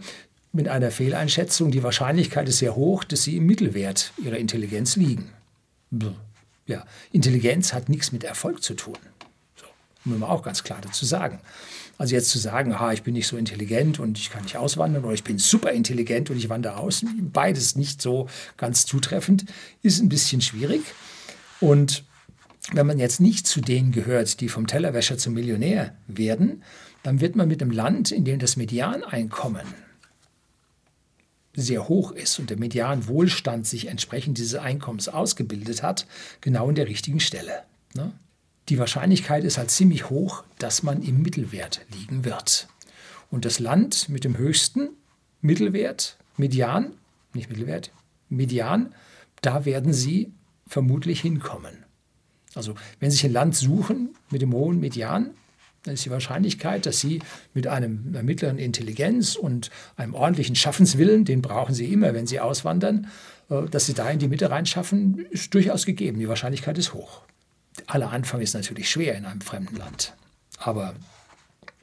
mit 0.52 0.68
einer 0.68 0.90
Fehleinschätzung. 0.90 1.70
Die 1.70 1.82
Wahrscheinlichkeit 1.82 2.48
ist 2.48 2.58
sehr 2.58 2.76
hoch, 2.76 3.04
dass 3.04 3.22
sie 3.22 3.36
im 3.36 3.46
Mittelwert 3.46 4.12
ihrer 4.22 4.36
Intelligenz 4.36 4.96
liegen. 4.96 5.30
Ja, 6.66 6.84
Intelligenz 7.10 7.72
hat 7.72 7.88
nichts 7.88 8.12
mit 8.12 8.24
Erfolg 8.24 8.62
zu 8.62 8.74
tun. 8.74 8.96
So, 9.56 9.66
muss 10.04 10.18
man 10.18 10.28
auch 10.28 10.42
ganz 10.42 10.62
klar 10.62 10.78
dazu 10.80 11.04
sagen. 11.04 11.40
Also 11.98 12.14
jetzt 12.14 12.30
zu 12.30 12.38
sagen, 12.38 12.72
aha, 12.72 12.92
ich 12.92 13.02
bin 13.02 13.14
nicht 13.14 13.26
so 13.26 13.36
intelligent 13.36 14.00
und 14.00 14.18
ich 14.18 14.30
kann 14.30 14.42
nicht 14.42 14.56
auswandern 14.56 15.04
oder 15.04 15.14
ich 15.14 15.24
bin 15.24 15.38
super 15.38 15.72
intelligent 15.72 16.30
und 16.30 16.36
ich 16.36 16.48
wandere 16.48 16.78
aus, 16.78 17.04
beides 17.32 17.76
nicht 17.76 18.00
so 18.00 18.28
ganz 18.56 18.86
zutreffend, 18.86 19.44
ist 19.82 20.00
ein 20.00 20.08
bisschen 20.08 20.40
schwierig. 20.40 20.82
Und 21.60 22.04
wenn 22.72 22.86
man 22.86 22.98
jetzt 22.98 23.20
nicht 23.20 23.46
zu 23.46 23.60
denen 23.60 23.92
gehört, 23.92 24.40
die 24.40 24.48
vom 24.48 24.66
Tellerwäscher 24.66 25.18
zum 25.18 25.34
Millionär 25.34 25.94
werden, 26.06 26.62
dann 27.02 27.20
wird 27.20 27.36
man 27.36 27.48
mit 27.48 27.60
einem 27.60 27.72
Land, 27.72 28.12
in 28.12 28.24
dem 28.24 28.38
das 28.38 28.56
Medianeinkommen 28.56 29.66
sehr 31.54 31.88
hoch 31.88 32.12
ist 32.12 32.38
und 32.38 32.50
der 32.50 32.58
Medianwohlstand 32.58 33.66
sich 33.66 33.86
entsprechend 33.86 34.38
dieses 34.38 34.54
Einkommens 34.54 35.08
ausgebildet 35.08 35.82
hat, 35.82 36.06
genau 36.40 36.68
in 36.68 36.74
der 36.74 36.88
richtigen 36.88 37.20
Stelle. 37.20 37.64
Ne? 37.94 38.12
Die 38.68 38.78
Wahrscheinlichkeit 38.78 39.44
ist 39.44 39.58
halt 39.58 39.70
ziemlich 39.70 40.08
hoch, 40.08 40.44
dass 40.58 40.82
man 40.82 41.02
im 41.02 41.20
Mittelwert 41.22 41.84
liegen 41.92 42.24
wird. 42.24 42.68
Und 43.30 43.44
das 43.44 43.58
Land 43.58 44.08
mit 44.08 44.24
dem 44.24 44.36
höchsten 44.36 44.90
Mittelwert, 45.40 46.16
Median, 46.36 46.94
nicht 47.34 47.50
Mittelwert, 47.50 47.90
Median, 48.28 48.94
da 49.40 49.64
werden 49.64 49.92
Sie 49.92 50.32
vermutlich 50.66 51.20
hinkommen. 51.20 51.84
Also 52.54 52.74
wenn 53.00 53.10
Sie 53.10 53.16
sich 53.16 53.26
ein 53.26 53.32
Land 53.32 53.56
suchen 53.56 54.14
mit 54.30 54.42
dem 54.42 54.52
hohen 54.52 54.80
Median, 54.80 55.30
dann 55.84 55.94
ist 55.94 56.04
die 56.04 56.10
Wahrscheinlichkeit, 56.10 56.86
dass 56.86 57.00
Sie 57.00 57.20
mit 57.54 57.66
einem, 57.66 58.12
mittleren 58.22 58.58
Intelligenz 58.58 59.34
und 59.34 59.70
einem 59.96 60.14
ordentlichen 60.14 60.54
Schaffenswillen, 60.54 61.24
den 61.24 61.42
brauchen 61.42 61.74
Sie 61.74 61.92
immer, 61.92 62.14
wenn 62.14 62.26
Sie 62.26 62.40
auswandern, 62.40 63.08
äh, 63.50 63.62
dass 63.68 63.86
Sie 63.86 63.94
da 63.94 64.08
in 64.10 64.18
die 64.18 64.28
Mitte 64.28 64.50
reinschaffen, 64.50 65.26
ist 65.30 65.52
durchaus 65.54 65.84
gegeben. 65.84 66.18
Die 66.20 66.28
Wahrscheinlichkeit 66.28 66.78
ist 66.78 66.94
hoch. 66.94 67.22
Aller 67.86 68.10
Anfang 68.10 68.40
ist 68.40 68.54
natürlich 68.54 68.90
schwer 68.90 69.16
in 69.16 69.24
einem 69.24 69.40
fremden 69.40 69.76
Land. 69.76 70.14
Aber 70.58 70.94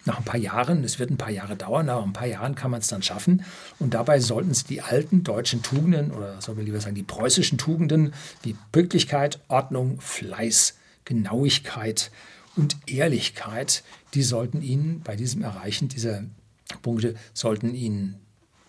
nach 0.05 0.19
ein 0.19 0.23
paar 0.23 0.39
Jahren, 0.39 0.83
es 0.85 0.97
wird 0.97 1.09
ein 1.09 1.17
paar 1.17 1.31
Jahre 1.31 1.57
dauern, 1.57 1.87
nach 1.87 2.01
ein 2.01 2.13
paar 2.13 2.27
Jahren 2.27 2.55
kann 2.55 2.71
man 2.71 2.79
es 2.79 2.87
dann 2.87 3.01
schaffen. 3.01 3.43
Und 3.79 3.93
dabei 3.93 4.19
sollten 4.19 4.53
Sie 4.53 4.65
die 4.65 4.81
alten 4.81 5.23
deutschen 5.23 5.61
Tugenden, 5.61 6.11
oder 6.11 6.41
soll 6.41 6.55
man 6.55 6.65
lieber 6.65 6.79
sagen, 6.79 6.95
die 6.95 7.03
preußischen 7.03 7.57
Tugenden, 7.57 8.13
wie 8.43 8.55
Pünktlichkeit, 8.71 9.39
Ordnung, 9.49 9.99
Fleiß, 9.99 10.77
Genauigkeit, 11.03 12.11
und 12.59 12.77
Ehrlichkeit, 12.87 13.83
die 14.13 14.23
sollten 14.23 14.61
Ihnen 14.61 15.01
bei 15.01 15.15
diesem 15.15 15.41
Erreichen 15.43 15.87
dieser 15.87 16.23
Punkte, 16.81 17.15
sollten 17.33 17.73
Ihnen 17.73 18.15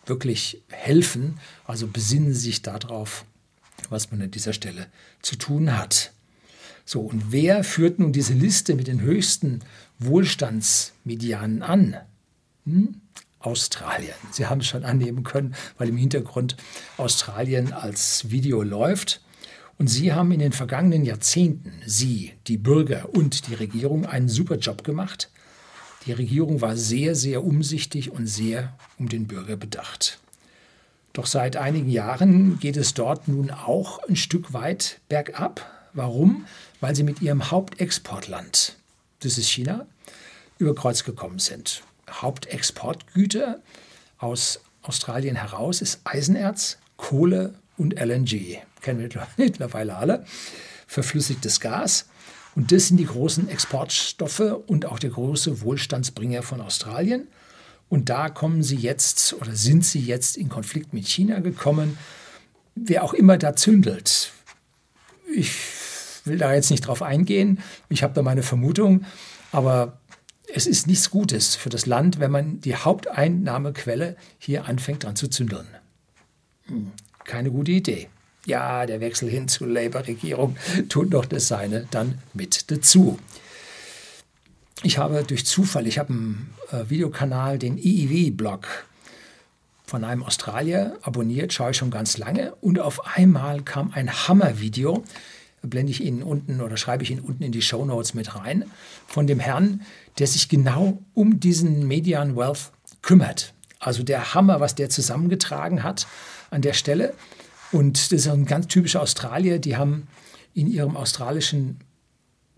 wirklich 0.06 0.62
helfen. 0.68 1.38
Also 1.66 1.86
besinnen 1.86 2.32
Sie 2.32 2.40
sich 2.40 2.62
darauf, 2.62 3.24
was 3.88 4.10
man 4.10 4.22
an 4.22 4.30
dieser 4.30 4.52
Stelle 4.52 4.86
zu 5.22 5.36
tun 5.36 5.76
hat. 5.76 6.12
So, 6.84 7.00
und 7.00 7.32
wer 7.32 7.62
führt 7.62 7.98
nun 7.98 8.12
diese 8.12 8.32
Liste 8.32 8.74
mit 8.74 8.86
den 8.86 9.00
höchsten 9.00 9.60
Wohlstandsmedianen 9.98 11.62
an? 11.62 11.96
Hm? 12.64 13.00
Australien. 13.38 14.14
Sie 14.32 14.46
haben 14.46 14.60
es 14.60 14.66
schon 14.66 14.84
annehmen 14.84 15.24
können, 15.24 15.54
weil 15.78 15.88
im 15.88 15.96
Hintergrund 15.96 16.56
Australien 16.98 17.72
als 17.72 18.30
Video 18.30 18.62
läuft. 18.62 19.22
Und 19.80 19.86
Sie 19.86 20.12
haben 20.12 20.30
in 20.30 20.40
den 20.40 20.52
vergangenen 20.52 21.06
Jahrzehnten, 21.06 21.72
Sie, 21.86 22.34
die 22.48 22.58
Bürger 22.58 23.08
und 23.14 23.48
die 23.48 23.54
Regierung, 23.54 24.04
einen 24.04 24.28
super 24.28 24.56
Job 24.56 24.84
gemacht. 24.84 25.30
Die 26.04 26.12
Regierung 26.12 26.60
war 26.60 26.76
sehr, 26.76 27.14
sehr 27.14 27.42
umsichtig 27.42 28.10
und 28.10 28.26
sehr 28.26 28.76
um 28.98 29.08
den 29.08 29.26
Bürger 29.26 29.56
bedacht. 29.56 30.18
Doch 31.14 31.24
seit 31.24 31.56
einigen 31.56 31.88
Jahren 31.88 32.58
geht 32.60 32.76
es 32.76 32.92
dort 32.92 33.26
nun 33.26 33.50
auch 33.50 34.06
ein 34.06 34.16
Stück 34.16 34.52
weit 34.52 35.00
bergab. 35.08 35.64
Warum? 35.94 36.44
Weil 36.80 36.94
sie 36.94 37.02
mit 37.02 37.22
ihrem 37.22 37.50
Hauptexportland, 37.50 38.76
das 39.20 39.38
ist 39.38 39.48
China, 39.48 39.86
über 40.58 40.74
Kreuz 40.74 41.04
gekommen 41.04 41.38
sind. 41.38 41.84
Hauptexportgüter 42.10 43.60
aus 44.18 44.60
Australien 44.82 45.36
heraus 45.36 45.80
ist 45.80 46.00
Eisenerz, 46.04 46.76
Kohle 46.98 47.54
und 47.80 47.98
LNG 47.98 48.58
kennen 48.82 49.00
wir 49.00 49.26
mittlerweile 49.36 49.96
alle, 49.96 50.24
verflüssigtes 50.86 51.60
Gas. 51.60 52.06
Und 52.54 52.72
das 52.72 52.88
sind 52.88 52.98
die 52.98 53.06
großen 53.06 53.48
Exportstoffe 53.48 54.58
und 54.66 54.84
auch 54.84 54.98
der 54.98 55.10
große 55.10 55.62
Wohlstandsbringer 55.62 56.42
von 56.42 56.60
Australien. 56.60 57.28
Und 57.88 58.08
da 58.08 58.28
kommen 58.28 58.62
sie 58.62 58.76
jetzt 58.76 59.32
oder 59.34 59.54
sind 59.54 59.84
sie 59.84 60.00
jetzt 60.00 60.36
in 60.36 60.48
Konflikt 60.48 60.92
mit 60.92 61.06
China 61.06 61.40
gekommen. 61.40 61.96
Wer 62.74 63.02
auch 63.02 63.14
immer 63.14 63.38
da 63.38 63.56
zündelt, 63.56 64.32
ich 65.34 65.52
will 66.24 66.38
da 66.38 66.52
jetzt 66.52 66.70
nicht 66.70 66.86
drauf 66.86 67.02
eingehen. 67.02 67.60
Ich 67.88 68.02
habe 68.02 68.14
da 68.14 68.22
meine 68.22 68.42
Vermutung. 68.42 69.04
Aber 69.52 69.98
es 70.52 70.66
ist 70.66 70.86
nichts 70.86 71.10
Gutes 71.10 71.56
für 71.56 71.68
das 71.68 71.86
Land, 71.86 72.20
wenn 72.20 72.30
man 72.30 72.60
die 72.60 72.76
Haupteinnahmequelle 72.76 74.16
hier 74.38 74.66
anfängt 74.66 75.04
dran 75.04 75.16
zu 75.16 75.28
zündeln. 75.28 75.66
Keine 77.30 77.50
gute 77.50 77.72
Idee 77.72 78.08
ja, 78.46 78.86
der 78.86 79.00
Wechsel 79.00 79.28
hin 79.28 79.48
zur 79.48 79.68
Labour-Regierung 79.68 80.56
tut 80.88 81.10
noch 81.10 81.24
das 81.24 81.48
Seine 81.48 81.86
dann 81.90 82.18
mit 82.32 82.70
dazu. 82.70 83.18
Ich 84.82 84.98
habe 84.98 85.22
durch 85.24 85.44
Zufall, 85.44 85.86
ich 85.86 85.98
habe 85.98 86.12
einen 86.12 86.54
äh, 86.72 86.88
Videokanal, 86.88 87.58
den 87.58 87.76
IIW-Blog 87.76 88.66
von 89.84 90.04
einem 90.04 90.22
Australier 90.22 90.96
abonniert, 91.02 91.52
schaue 91.52 91.72
ich 91.72 91.76
schon 91.76 91.90
ganz 91.90 92.16
lange 92.16 92.54
und 92.60 92.78
auf 92.78 93.16
einmal 93.16 93.62
kam 93.62 93.90
ein 93.92 94.10
Hammer-Video, 94.10 95.04
blende 95.62 95.90
ich 95.90 96.02
Ihnen 96.02 96.22
unten 96.22 96.62
oder 96.62 96.78
schreibe 96.78 97.02
ich 97.02 97.10
Ihnen 97.10 97.20
unten 97.20 97.42
in 97.42 97.52
die 97.52 97.60
Show 97.60 97.84
Notes 97.84 98.14
mit 98.14 98.34
rein, 98.36 98.64
von 99.06 99.26
dem 99.26 99.40
Herrn, 99.40 99.82
der 100.18 100.26
sich 100.26 100.48
genau 100.48 101.02
um 101.12 101.40
diesen 101.40 101.86
Median 101.86 102.36
Wealth 102.36 102.72
kümmert. 103.02 103.52
Also 103.80 104.02
der 104.02 104.34
Hammer, 104.34 104.60
was 104.60 104.76
der 104.76 104.90
zusammengetragen 104.90 105.82
hat 105.82 106.06
an 106.50 106.62
der 106.62 106.74
Stelle. 106.74 107.14
Und 107.72 108.12
das 108.12 108.12
ist 108.12 108.28
ein 108.28 108.44
ganz 108.44 108.68
typischer 108.68 109.02
Australier. 109.02 109.58
Die 109.58 109.76
haben 109.76 110.06
in 110.54 110.68
ihrem 110.68 110.96
australischen 110.96 111.78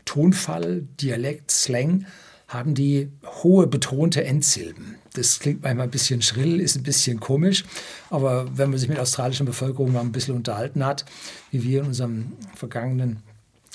Tonfall, 0.05 0.83
Dialekt, 1.01 1.51
Slang, 1.51 2.07
haben 2.49 2.75
die 2.75 3.11
hohe 3.43 3.67
betonte 3.67 4.25
Endsilben. 4.25 4.97
Das 5.15 5.39
klingt 5.39 5.63
manchmal 5.63 5.87
ein 5.87 5.91
bisschen 5.91 6.23
schrill, 6.23 6.61
ist 6.61 6.77
ein 6.77 6.83
bisschen 6.83 7.21
komisch, 7.21 7.65
aber 8.11 8.47
wenn 8.57 8.71
man 8.71 8.79
sich 8.79 8.89
mit 8.89 8.99
australischen 8.99 9.47
Bevölkerung 9.47 9.93
mal 9.93 10.01
ein 10.01 10.13
bisschen 10.13 10.35
unterhalten 10.35 10.85
hat, 10.85 11.05
wie 11.51 11.63
wir 11.63 11.81
in 11.81 11.87
unserem 11.87 12.33
vergangenen 12.55 13.23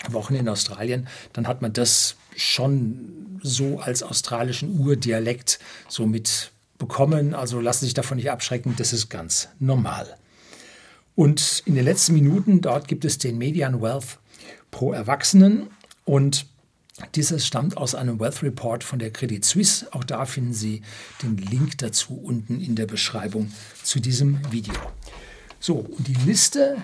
Wochen 0.10 0.36
in 0.36 0.48
Australien, 0.48 1.08
dann 1.34 1.48
hat 1.48 1.62
man 1.62 1.74
das 1.74 2.18
schon 2.36 3.39
so 3.42 3.80
als 3.80 4.04
australischen 4.04 4.80
Urdialekt 4.80 5.60
so 5.88 6.06
mitbekommen. 6.77 7.34
Also 7.34 7.60
lassen 7.60 7.81
Sie 7.81 7.86
sich 7.88 7.93
davon 7.93 8.17
nicht 8.17 8.31
abschrecken, 8.31 8.75
das 8.77 8.93
ist 8.93 9.10
ganz 9.10 9.50
normal. 9.60 10.17
Und 11.15 11.63
in 11.65 11.75
den 11.75 11.84
letzten 11.84 12.13
Minuten, 12.13 12.62
dort 12.62 12.88
gibt 12.88 13.03
es 13.03 13.17
den 13.17 13.38
Median 13.38 13.81
Wealth 13.81 14.19
pro 14.69 14.93
Erwachsenen 14.93 15.67
und 16.05 16.46
dieses 17.15 17.46
stammt 17.46 17.77
aus 17.77 17.96
einem 17.96 18.19
Wealth 18.19 18.43
Report 18.43 18.84
von 18.84 19.00
der 19.00 19.12
Credit 19.12 19.43
Suisse. 19.43 19.88
Auch 19.93 20.03
da 20.03 20.25
finden 20.25 20.53
Sie 20.53 20.81
den 21.22 21.38
Link 21.38 21.77
dazu 21.79 22.15
unten 22.15 22.60
in 22.60 22.75
der 22.75 22.86
Beschreibung 22.86 23.51
zu 23.84 24.00
diesem 24.00 24.39
Video. 24.51 24.74
So, 25.60 25.75
und 25.75 26.07
die 26.07 26.15
Liste 26.25 26.77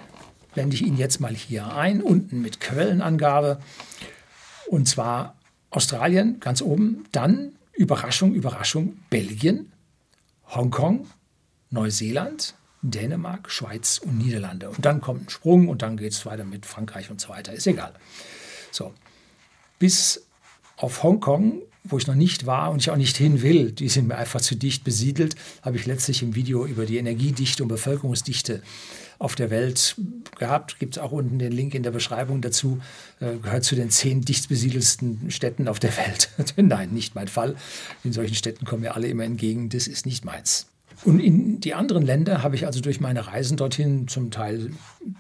blende 0.54 0.76
ich 0.76 0.84
Ihnen 0.84 0.98
jetzt 0.98 1.20
mal 1.20 1.34
hier 1.34 1.76
ein, 1.76 2.02
unten 2.02 2.42
mit 2.42 2.60
Quellenangabe. 2.60 3.60
Und 4.68 4.88
zwar 4.88 5.36
Australien 5.72 6.40
ganz 6.40 6.62
oben, 6.62 7.06
dann 7.12 7.54
Überraschung, 7.74 8.36
Überraschung, 8.36 8.98
Belgien, 9.10 9.73
Hongkong, 10.56 11.08
Neuseeland, 11.70 12.56
Dänemark, 12.82 13.50
Schweiz 13.50 13.98
und 13.98 14.18
Niederlande. 14.18 14.70
Und 14.70 14.86
dann 14.86 15.02
kommt 15.02 15.28
ein 15.28 15.30
Sprung 15.30 15.70
und 15.70 15.82
dann 15.82 15.98
geht 15.98 16.12
es 16.12 16.26
weiter 16.26 16.44
mit 16.44 16.66
Frankreich 16.66 17.10
und 17.10 17.20
so 17.22 17.30
weiter. 17.30 17.54
Ist 17.54 17.66
egal. 17.66 17.94
So, 18.72 18.94
bis 19.80 20.26
auf 20.78 21.04
Hongkong, 21.04 21.62
wo 21.84 21.98
ich 21.98 22.08
noch 22.08 22.16
nicht 22.16 22.46
war 22.46 22.72
und 22.72 22.82
ich 22.82 22.90
auch 22.90 22.98
nicht 22.98 23.18
hin 23.18 23.42
will, 23.42 23.72
die 23.72 23.90
sind 23.90 24.08
mir 24.08 24.18
einfach 24.18 24.42
zu 24.42 24.56
dicht 24.56 24.84
besiedelt, 24.84 25.36
habe 25.62 25.78
ich 25.78 25.86
letztlich 25.86 26.24
im 26.24 26.36
Video 26.36 26.66
über 26.66 26.86
die 26.86 26.98
Energiedichte 26.98 27.64
und 27.64 27.70
Bevölkerungsdichte 27.70 28.62
auf 29.20 29.36
der 29.36 29.50
Welt 29.50 29.96
gehabt. 30.38 30.80
Gibt 30.80 30.98
es 30.98 31.02
auch 31.02 31.12
unten 31.12 31.40
den 31.40 31.52
Link 31.52 31.74
in 31.74 31.84
der 31.84 31.92
Beschreibung 31.92 32.42
dazu. 32.42 32.82
Äh, 33.20 33.38
gehört 33.38 33.64
zu 33.64 33.76
den 33.76 33.90
zehn 33.90 34.22
dicht 34.22 34.50
besiedelsten 34.50 35.32
Städten 35.32 35.68
auf 35.68 35.80
der 35.80 35.96
Welt. 35.98 36.30
Nein, 36.58 36.92
nicht 36.92 37.16
mein 37.16 37.28
Fall. 37.28 37.56
In 38.04 38.14
solchen 38.14 38.36
Städten 38.36 38.66
kommen 38.66 38.82
mir 38.82 38.96
alle 38.96 39.08
immer 39.08 39.24
entgegen. 39.24 39.70
Das 39.70 39.88
ist 39.88 40.06
nicht 40.06 40.26
meins. 40.26 40.68
Und 41.06 41.20
in 41.20 41.60
die 41.60 41.74
anderen 41.74 42.06
Länder 42.06 42.44
habe 42.44 42.56
ich 42.56 42.66
also 42.66 42.80
durch 42.80 43.00
meine 43.00 43.28
Reisen 43.28 43.58
dorthin, 43.58 44.08
zum 44.08 44.32
Teil 44.32 44.72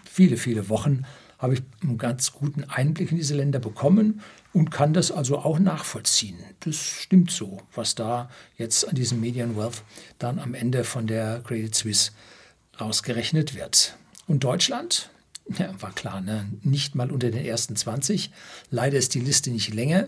viele, 0.10 0.38
viele 0.38 0.70
Wochen, 0.70 1.05
habe 1.43 1.55
ich 1.55 1.62
einen 1.81 1.97
ganz 1.97 2.31
guten 2.31 2.63
Einblick 2.63 3.12
in 3.12 3.17
diese 3.17 3.35
Länder 3.35 3.59
bekommen 3.59 4.21
und 4.53 4.71
kann 4.71 4.93
das 4.93 5.12
also 5.12 5.39
auch 5.39 5.59
nachvollziehen. 5.59 6.38
Das 6.62 6.77
stimmt 6.77 7.31
so, 7.31 7.62
was 7.75 7.95
da 7.95 8.29
jetzt 8.57 8.88
an 8.88 8.95
diesem 8.95 9.19
Median 9.19 9.57
Wealth 9.57 9.83
dann 10.19 10.39
am 10.39 10.53
Ende 10.53 10.85
von 10.85 11.05
der 11.05 11.41
Credit 11.41 11.75
Suisse 11.75 12.12
rausgerechnet 12.79 13.55
wird. 13.55 13.97
Und 14.25 14.45
Deutschland? 14.45 15.09
Ja, 15.57 15.69
war 15.81 15.91
klar, 15.91 16.21
ne? 16.21 16.50
nicht 16.62 16.95
mal 16.95 17.12
unter 17.12 17.29
den 17.29 17.43
ersten 17.43 17.75
20. 17.75 18.31
Leider 18.71 18.97
ist 18.97 19.13
die 19.13 19.19
Liste 19.19 19.51
nicht 19.51 19.73
länger. 19.73 20.07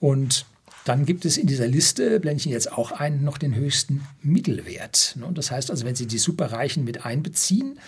Und 0.00 0.46
dann 0.86 1.04
gibt 1.04 1.26
es 1.26 1.36
in 1.36 1.46
dieser 1.46 1.66
Liste, 1.66 2.20
blende 2.20 2.40
ich 2.40 2.46
Ihnen 2.46 2.54
jetzt 2.54 2.72
auch 2.72 2.92
ein, 2.92 3.22
noch 3.22 3.36
den 3.36 3.54
höchsten 3.54 4.06
Mittelwert. 4.22 5.14
Ne? 5.16 5.28
Das 5.34 5.50
heißt 5.50 5.70
also, 5.70 5.84
wenn 5.84 5.94
Sie 5.94 6.06
die 6.06 6.16
Superreichen 6.16 6.84
mit 6.84 7.04
einbeziehen 7.04 7.78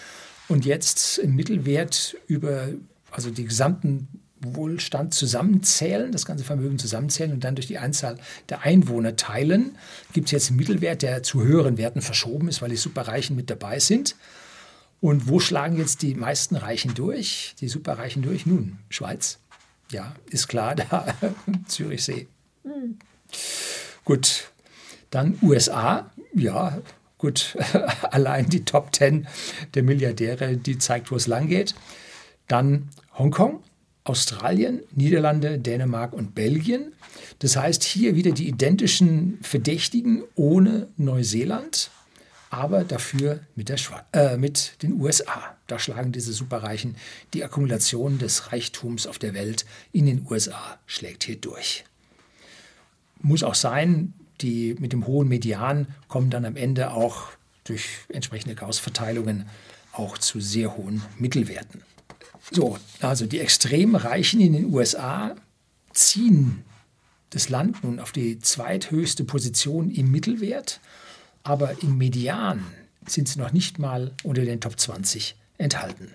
und 0.50 0.66
jetzt 0.66 1.18
im 1.18 1.36
Mittelwert 1.36 2.16
über 2.26 2.68
also 3.10 3.30
die 3.30 3.44
gesamten 3.44 4.08
Wohlstand 4.40 5.14
zusammenzählen, 5.14 6.12
das 6.12 6.24
ganze 6.24 6.44
Vermögen 6.44 6.78
zusammenzählen 6.78 7.32
und 7.32 7.44
dann 7.44 7.54
durch 7.54 7.66
die 7.66 7.78
Anzahl 7.78 8.18
der 8.48 8.62
Einwohner 8.62 9.16
teilen, 9.16 9.76
gibt 10.12 10.26
es 10.26 10.32
jetzt 10.32 10.48
einen 10.48 10.56
Mittelwert, 10.56 11.02
der 11.02 11.22
zu 11.22 11.42
höheren 11.42 11.78
Werten 11.78 12.00
verschoben 12.02 12.48
ist, 12.48 12.62
weil 12.62 12.70
die 12.70 12.76
Superreichen 12.76 13.36
mit 13.36 13.50
dabei 13.50 13.78
sind. 13.78 14.16
Und 15.00 15.28
wo 15.28 15.40
schlagen 15.40 15.78
jetzt 15.78 16.02
die 16.02 16.14
meisten 16.14 16.56
Reichen 16.56 16.94
durch, 16.94 17.54
die 17.60 17.68
Superreichen 17.68 18.22
durch? 18.22 18.44
Nun, 18.44 18.78
Schweiz. 18.88 19.38
Ja, 19.92 20.14
ist 20.30 20.48
klar, 20.48 20.74
da 20.90 21.14
Zürichsee. 21.66 22.26
Hm. 22.64 22.98
Gut, 24.04 24.50
dann 25.10 25.38
USA. 25.42 26.10
Ja, 26.34 26.80
gut, 27.20 27.56
allein 28.10 28.48
die 28.48 28.64
Top 28.64 28.94
10 28.94 29.28
der 29.74 29.82
Milliardäre, 29.82 30.56
die 30.56 30.78
zeigt, 30.78 31.10
wo 31.10 31.16
es 31.16 31.26
lang 31.26 31.48
geht. 31.48 31.74
Dann 32.48 32.88
Hongkong, 33.16 33.62
Australien, 34.04 34.80
Niederlande, 34.92 35.58
Dänemark 35.58 36.12
und 36.12 36.34
Belgien. 36.34 36.92
Das 37.38 37.56
heißt, 37.56 37.84
hier 37.84 38.16
wieder 38.16 38.32
die 38.32 38.48
identischen 38.48 39.38
Verdächtigen 39.42 40.24
ohne 40.34 40.88
Neuseeland, 40.96 41.90
aber 42.48 42.82
dafür 42.82 43.40
mit, 43.54 43.68
der 43.68 43.78
äh, 44.12 44.36
mit 44.36 44.82
den 44.82 45.00
USA. 45.00 45.56
Da 45.66 45.78
schlagen 45.78 46.12
diese 46.12 46.32
Superreichen 46.32 46.96
die 47.34 47.44
Akkumulation 47.44 48.18
des 48.18 48.50
Reichtums 48.50 49.06
auf 49.06 49.18
der 49.18 49.34
Welt 49.34 49.66
in 49.92 50.06
den 50.06 50.26
USA 50.28 50.78
schlägt 50.86 51.24
hier 51.24 51.36
durch. 51.36 51.84
Muss 53.22 53.42
auch 53.42 53.54
sein, 53.54 54.14
die 54.42 54.76
mit 54.78 54.92
dem 54.92 55.06
hohen 55.06 55.28
Median 55.28 55.88
kommen 56.08 56.30
dann 56.30 56.44
am 56.44 56.56
Ende 56.56 56.92
auch 56.92 57.28
durch 57.64 57.86
entsprechende 58.08 58.54
Gauss-Verteilungen 58.54 59.46
auch 59.92 60.18
zu 60.18 60.40
sehr 60.40 60.76
hohen 60.76 61.02
Mittelwerten. 61.18 61.82
So, 62.50 62.78
also 63.00 63.26
die 63.26 63.40
extrem 63.40 63.94
Reichen 63.94 64.40
in 64.40 64.52
den 64.52 64.72
USA 64.72 65.36
ziehen 65.92 66.64
das 67.30 67.48
Land 67.48 67.84
nun 67.84 68.00
auf 68.00 68.12
die 68.12 68.40
zweithöchste 68.40 69.24
Position 69.24 69.90
im 69.90 70.10
Mittelwert, 70.10 70.80
aber 71.42 71.82
im 71.82 71.96
Median 71.96 72.64
sind 73.06 73.28
sie 73.28 73.38
noch 73.38 73.52
nicht 73.52 73.78
mal 73.78 74.12
unter 74.24 74.44
den 74.44 74.60
Top 74.60 74.78
20 74.78 75.36
enthalten. 75.58 76.08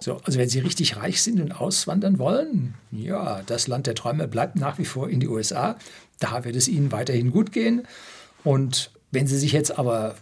So, 0.00 0.16
also 0.24 0.38
wenn 0.38 0.48
Sie 0.48 0.58
richtig 0.58 0.96
reich 0.96 1.22
sind 1.22 1.40
und 1.40 1.52
auswandern 1.52 2.18
wollen, 2.18 2.74
ja, 2.90 3.42
das 3.42 3.68
Land 3.68 3.86
der 3.86 3.94
Träume 3.94 4.26
bleibt 4.26 4.56
nach 4.56 4.78
wie 4.78 4.84
vor 4.84 5.08
in 5.08 5.20
die 5.20 5.28
USA. 5.28 5.76
Da 6.22 6.44
wird 6.44 6.56
es 6.56 6.68
Ihnen 6.68 6.92
weiterhin 6.92 7.30
gut 7.30 7.52
gehen. 7.52 7.86
Und 8.44 8.90
wenn 9.10 9.26
Sie 9.26 9.38
sich 9.38 9.52
jetzt 9.52 9.78
aber 9.78 10.14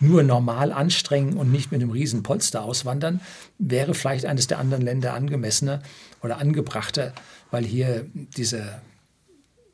nur 0.00 0.22
normal 0.22 0.72
anstrengen 0.72 1.36
und 1.36 1.52
nicht 1.52 1.70
mit 1.70 1.80
einem 1.80 1.90
riesen 1.90 2.22
Polster 2.22 2.62
auswandern, 2.64 3.20
wäre 3.58 3.94
vielleicht 3.94 4.26
eines 4.26 4.46
der 4.46 4.58
anderen 4.58 4.82
Länder 4.82 5.14
angemessener 5.14 5.82
oder 6.22 6.38
angebrachter, 6.38 7.12
weil 7.50 7.64
hier 7.64 8.06
diese, 8.14 8.80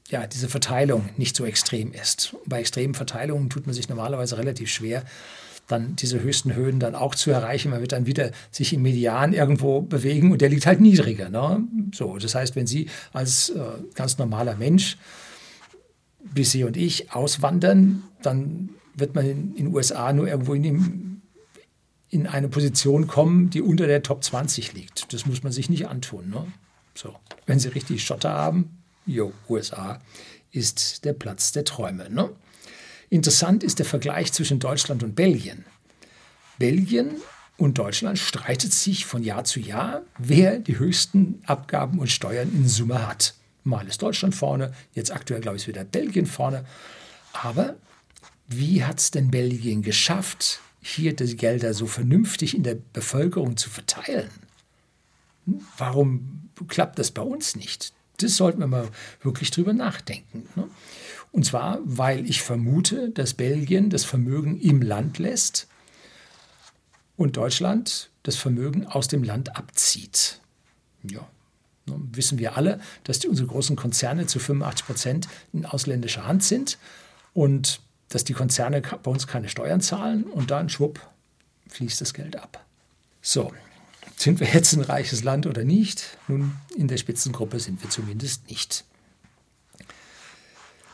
ja, 0.09 0.27
diese 0.27 0.49
Verteilung 0.49 1.09
nicht 1.17 1.35
so 1.35 1.45
extrem 1.45 1.93
ist. 1.93 2.37
Bei 2.47 2.61
extremen 2.61 2.95
Verteilungen 2.95 3.49
tut 3.49 3.67
man 3.67 3.75
sich 3.75 3.89
normalerweise 3.89 4.37
relativ 4.37 4.71
schwer, 4.71 5.05
dann 5.67 5.97
diese 5.97 6.21
höchsten 6.21 6.55
Höhen 6.55 6.81
dann 6.81 6.95
auch 6.95 7.15
zu 7.15 7.31
erreichen. 7.31 7.71
Man 7.71 7.81
wird 7.81 7.93
dann 7.93 8.07
wieder 8.07 8.31
sich 8.51 8.73
im 8.73 8.83
Median 8.83 9.33
irgendwo 9.33 9.83
bewegen 9.83 10.33
und 10.33 10.41
der 10.41 10.49
liegt 10.49 10.67
halt 10.67 10.81
niedriger. 10.81 11.29
Ne? 11.29 11.63
So, 11.95 12.19
das 12.19 12.35
heißt, 12.35 12.57
wenn 12.57 12.67
Sie 12.67 12.89
als 13.13 13.51
äh, 13.51 13.61
ganz 13.95 14.19
normaler 14.19 14.57
Mensch, 14.57 14.97
wie 16.35 16.45
Sie 16.45 16.65
und 16.65 16.77
ich, 16.77 17.13
auswandern, 17.13 18.05
dann 18.23 18.71
wird 18.95 19.15
man 19.15 19.25
in 19.27 19.55
den 19.55 19.75
USA 19.75 20.13
nur 20.13 20.29
irgendwo 20.29 20.55
in, 20.55 20.63
dem, 20.63 21.23
in 22.11 22.27
eine 22.27 22.49
Position 22.49 23.07
kommen, 23.07 23.51
die 23.51 23.63
unter 23.63 23.87
der 23.87 24.03
Top 24.03 24.25
20 24.25 24.73
liegt. 24.75 25.13
Das 25.13 25.27
muss 25.27 25.43
man 25.43 25.53
sich 25.53 25.71
nicht 25.71 25.89
antun. 25.89 26.31
Ne? 26.31 26.47
So, 26.95 27.15
wenn 27.47 27.59
Sie 27.59 27.69
richtig 27.69 28.05
Schotter 28.05 28.31
haben, 28.31 28.79
jo, 29.07 29.33
USA 29.49 30.01
ist 30.51 31.05
der 31.05 31.13
Platz 31.13 31.53
der 31.53 31.65
Träume. 31.65 32.11
Ne? 32.11 32.31
Interessant 33.11 33.63
ist 33.63 33.79
der 33.79 33.87
Vergleich 33.87 34.33
zwischen 34.33 34.59
Deutschland 34.59 35.03
und 35.03 35.15
Belgien. 35.15 35.65
Belgien 36.59 37.13
und 37.57 37.79
Deutschland 37.79 38.19
streitet 38.19 38.73
sich 38.73 39.07
von 39.07 39.23
Jahr 39.23 39.45
zu 39.45 39.61
Jahr, 39.61 40.03
wer 40.19 40.59
die 40.59 40.79
höchsten 40.79 41.43
Abgaben 41.47 41.99
und 41.99 42.11
Steuern 42.11 42.51
in 42.53 42.69
Summe 42.69 43.07
hat. 43.07 43.35
Mal 43.69 43.87
ist 43.87 44.03
Deutschland 44.03 44.35
vorne, 44.35 44.73
jetzt 44.95 45.13
aktuell 45.13 45.41
glaube 45.41 45.57
ich 45.57 45.63
ist 45.63 45.69
wieder 45.69 45.85
Belgien 45.85 46.27
vorne. 46.27 46.65
Aber 47.33 47.77
wie 48.49 48.85
hat 48.85 48.99
es 48.99 49.11
denn 49.11 49.31
Belgien 49.31 49.83
geschafft, 49.83 50.61
hier 50.81 51.15
die 51.15 51.37
Gelder 51.37 51.75
so 51.75 51.87
vernünftig 51.87 52.57
in 52.57 52.63
der 52.63 52.77
Bevölkerung 52.93 53.57
zu 53.57 53.71
verteilen? 53.71 54.31
Hm? 55.45 55.61
Warum 55.77 56.51
klappt 56.67 56.99
das 56.99 57.11
bei 57.11 57.23
uns 57.23 57.57
nicht? 57.57 57.93
Das 58.19 58.37
sollten 58.37 58.59
wir 58.59 58.67
mal 58.67 58.89
wirklich 59.23 59.51
drüber 59.51 59.73
nachdenken. 59.73 60.49
Ne? 60.57 60.69
Und 61.31 61.45
zwar, 61.45 61.79
weil 61.85 62.29
ich 62.29 62.43
vermute, 62.43 63.11
dass 63.11 63.35
Belgien 63.35 63.91
das 63.91 64.05
Vermögen 64.05 64.59
im 64.59 64.83
Land 64.83 65.19
lässt 65.19 65.69
und 67.17 67.37
Deutschland 67.37 68.11
das 68.23 68.37
Vermögen 68.37 68.87
aus 68.87 69.09
dem 69.09 69.23
Land 69.23 69.57
abzieht. 69.57 70.41
Ja, 71.03 71.29
wissen 72.13 72.39
wir 72.39 72.57
alle, 72.57 72.81
dass 73.05 73.19
die, 73.19 73.29
unsere 73.29 73.49
großen 73.49 73.77
Konzerne 73.77 74.27
zu 74.27 74.39
85 74.39 74.87
Prozent 74.87 75.29
in 75.53 75.67
ausländischer 75.67 76.27
Hand 76.27 76.43
sind 76.45 76.79
und 77.35 77.81
dass 78.09 78.25
die 78.25 78.33
Konzerne 78.33 78.81
bei 78.81 79.11
uns 79.11 79.27
keine 79.27 79.49
Steuern 79.49 79.81
zahlen 79.81 80.25
und 80.25 80.51
dann 80.51 80.69
schwupp 80.69 81.01
fließt 81.69 82.01
das 82.01 82.15
Geld 82.15 82.37
ab. 82.37 82.65
So, 83.21 83.53
sind 84.17 84.41
wir 84.41 84.49
jetzt 84.49 84.73
ein 84.73 84.81
reiches 84.81 85.23
Land 85.23 85.47
oder 85.47 85.65
nicht? 85.65 86.19
Nun, 86.27 86.57
in 86.77 86.89
der 86.89 86.97
Spitzengruppe 86.97 87.61
sind 87.61 87.83
wir 87.83 87.91
zumindest 87.91 88.49
nicht. 88.49 88.85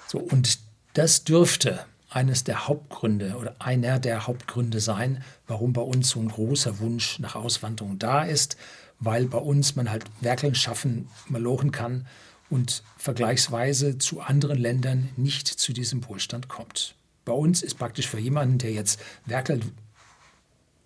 So, 0.08 0.18
und 0.18 0.58
das 0.94 1.24
dürfte 1.24 1.84
eines 2.10 2.44
der 2.44 2.68
Hauptgründe 2.68 3.36
oder 3.36 3.56
einer 3.58 3.98
der 3.98 4.26
Hauptgründe 4.26 4.80
sein, 4.80 5.24
warum 5.46 5.72
bei 5.72 5.82
uns 5.82 6.10
so 6.10 6.20
ein 6.20 6.28
großer 6.28 6.78
Wunsch 6.78 7.18
nach 7.18 7.34
Auswanderung 7.34 7.98
da 7.98 8.22
ist, 8.22 8.56
weil 9.00 9.26
bei 9.26 9.38
uns 9.38 9.76
man 9.76 9.90
halt 9.90 10.04
werkeln, 10.20 10.54
schaffen, 10.54 11.08
malochen 11.28 11.72
kann 11.72 12.06
und 12.50 12.82
vergleichsweise 12.96 13.98
zu 13.98 14.20
anderen 14.20 14.58
Ländern 14.58 15.10
nicht 15.16 15.48
zu 15.48 15.72
diesem 15.72 16.06
Wohlstand 16.08 16.48
kommt. 16.48 16.94
Bei 17.24 17.32
uns 17.32 17.62
ist 17.62 17.74
praktisch 17.76 18.08
für 18.08 18.18
jemanden, 18.18 18.58
der 18.58 18.72
jetzt 18.72 19.00
werkelt 19.26 19.64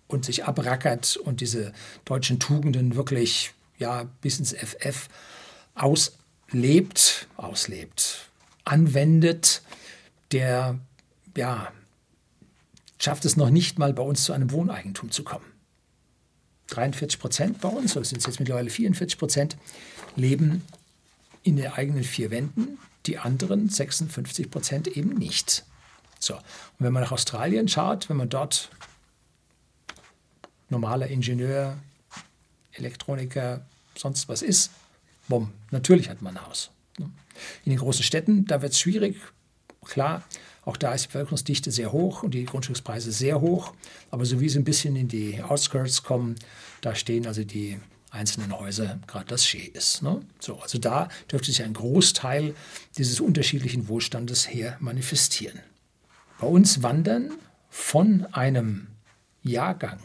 und 0.07 0.25
sich 0.25 0.45
abrackert 0.45 1.17
und 1.17 1.41
diese 1.41 1.73
deutschen 2.05 2.39
Tugenden 2.39 2.95
wirklich 2.95 3.53
ja, 3.77 4.05
bis 4.21 4.39
ins 4.39 4.53
FF 4.53 5.09
auslebt, 5.75 7.27
auslebt, 7.37 8.29
anwendet, 8.65 9.61
der 10.31 10.79
ja, 11.35 11.71
schafft 12.99 13.25
es 13.25 13.37
noch 13.37 13.49
nicht 13.49 13.79
mal 13.79 13.93
bei 13.93 14.03
uns 14.03 14.23
zu 14.23 14.33
einem 14.33 14.51
Wohneigentum 14.51 15.11
zu 15.11 15.23
kommen. 15.23 15.45
43 16.69 17.19
Prozent 17.19 17.61
bei 17.61 17.69
uns, 17.69 17.95
oder 17.95 18.05
sind 18.05 18.19
es 18.19 18.25
jetzt 18.25 18.39
mittlerweile 18.39 18.69
44 18.69 19.17
Prozent, 19.17 19.57
leben 20.15 20.63
in 21.43 21.55
den 21.55 21.71
eigenen 21.71 22.03
vier 22.03 22.31
Wänden, 22.31 22.77
die 23.05 23.17
anderen 23.17 23.69
56 23.69 24.51
Prozent 24.51 24.87
eben 24.87 25.15
nicht. 25.15 25.65
So, 26.19 26.35
und 26.35 26.43
wenn 26.79 26.93
man 26.93 27.03
nach 27.03 27.11
Australien 27.11 27.67
schaut, 27.67 28.09
wenn 28.09 28.17
man 28.17 28.29
dort 28.29 28.69
normaler 30.69 31.07
Ingenieur, 31.07 31.77
Elektroniker, 32.73 33.65
sonst 33.95 34.27
was 34.27 34.41
ist, 34.41 34.71
bumm, 35.27 35.51
natürlich 35.71 36.09
hat 36.09 36.21
man 36.21 36.37
ein 36.37 36.45
Haus. 36.45 36.71
In 36.97 37.71
den 37.71 37.77
großen 37.77 38.03
Städten, 38.03 38.45
da 38.45 38.61
wird 38.61 38.73
es 38.73 38.79
schwierig, 38.79 39.15
klar, 39.85 40.23
auch 40.69 40.77
da 40.77 40.93
ist 40.93 41.05
die 41.05 41.07
Bevölkerungsdichte 41.07 41.71
sehr 41.71 41.91
hoch 41.91 42.21
und 42.21 42.35
die 42.35 42.45
Grundstückspreise 42.45 43.11
sehr 43.11 43.41
hoch. 43.41 43.73
Aber 44.11 44.23
so 44.23 44.39
wie 44.39 44.47
sie 44.49 44.59
ein 44.59 44.63
bisschen 44.63 44.95
in 44.95 45.07
die 45.07 45.41
Outskirts 45.41 46.03
kommen, 46.03 46.35
da 46.81 46.93
stehen 46.93 47.25
also 47.25 47.43
die 47.43 47.79
einzelnen 48.11 48.57
Häuser 48.57 48.99
gerade 49.07 49.25
das 49.25 49.47
Schee 49.47 49.65
ist. 49.73 50.03
Ne? 50.03 50.21
So, 50.39 50.59
also 50.59 50.77
da 50.77 51.09
dürfte 51.31 51.51
sich 51.51 51.63
ein 51.63 51.73
Großteil 51.73 52.53
dieses 52.97 53.19
unterschiedlichen 53.19 53.87
Wohlstandes 53.87 54.47
her 54.47 54.77
manifestieren. 54.79 55.59
Bei 56.39 56.45
uns 56.45 56.83
wandern 56.83 57.31
von 57.69 58.27
einem 58.31 58.87
Jahrgang 59.41 59.99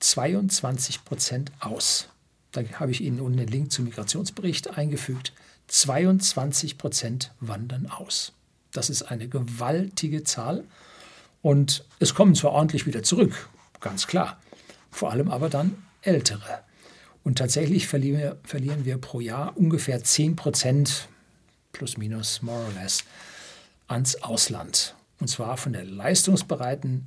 22 0.00 1.06
Prozent 1.06 1.52
aus. 1.58 2.08
Da 2.52 2.62
habe 2.74 2.90
ich 2.90 3.00
Ihnen 3.00 3.20
unten 3.20 3.38
den 3.38 3.48
Link 3.48 3.72
zum 3.72 3.86
Migrationsbericht 3.86 4.76
eingefügt. 4.76 5.32
22 5.68 6.76
Prozent 6.76 7.32
wandern 7.40 7.86
aus. 7.86 8.34
Das 8.72 8.90
ist 8.90 9.02
eine 9.02 9.28
gewaltige 9.28 10.24
Zahl. 10.24 10.64
Und 11.42 11.84
es 11.98 12.14
kommen 12.14 12.34
zwar 12.34 12.52
ordentlich 12.52 12.86
wieder 12.86 13.02
zurück, 13.02 13.48
ganz 13.80 14.06
klar. 14.06 14.40
Vor 14.90 15.10
allem 15.10 15.30
aber 15.30 15.48
dann 15.48 15.82
ältere. 16.02 16.62
Und 17.24 17.38
tatsächlich 17.38 17.86
verlieren 17.86 18.84
wir, 18.84 18.98
pro 18.98 19.20
Jahr 19.20 19.56
ungefähr 19.56 20.02
10 20.02 20.36
Prozent, 20.36 21.08
plus 21.72 21.96
minus, 21.96 22.42
more 22.42 22.64
or 22.64 22.72
less, 22.72 23.04
ans 23.86 24.16
Ausland. 24.16 24.94
Und 25.20 25.28
zwar 25.28 25.56
von 25.56 25.72
der 25.72 25.84
leistungsbereiten 25.84 27.06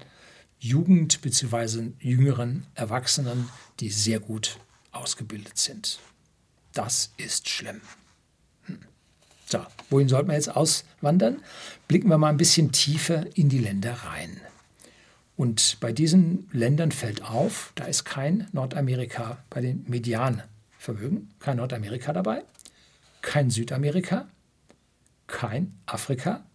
Jugend 0.60 1.22
bzw. 1.22 1.92
jüngeren 2.00 2.66
Erwachsenen, 2.76 3.50
die 3.80 3.90
sehr 3.90 4.20
gut 4.20 4.58
ausgebildet 4.92 5.58
sind. 5.58 6.00
Das 6.74 7.12
ist 7.18 7.50
schlimm. 7.50 7.82
So, 9.46 9.60
wohin 9.90 10.10
sollten 10.10 10.30
wir 10.30 10.36
jetzt 10.36 10.56
auswandern? 10.56 11.42
Blicken 11.88 12.10
wir 12.10 12.18
mal 12.18 12.30
ein 12.30 12.38
bisschen 12.38 12.72
tiefer 12.72 13.26
in 13.38 13.50
die 13.50 13.60
Länder 13.60 13.94
rein. 13.94 14.42
Und 15.38 15.78
bei 15.82 15.92
diesen 15.92 16.50
Ländern 16.52 16.92
fällt 16.92 17.24
auf, 17.24 17.72
da 17.76 17.86
ist 17.86 18.06
kein 18.06 18.48
Nordamerika 18.54 19.38
bei 19.50 19.62
den 19.62 19.86
Medianvermögen, 19.88 21.34
kein 21.40 21.58
Nordamerika 21.58 22.14
dabei, 22.14 22.44
kein 23.22 23.50
Südamerika, 23.50 24.28
kein 25.28 25.78
Afrika 25.86 26.46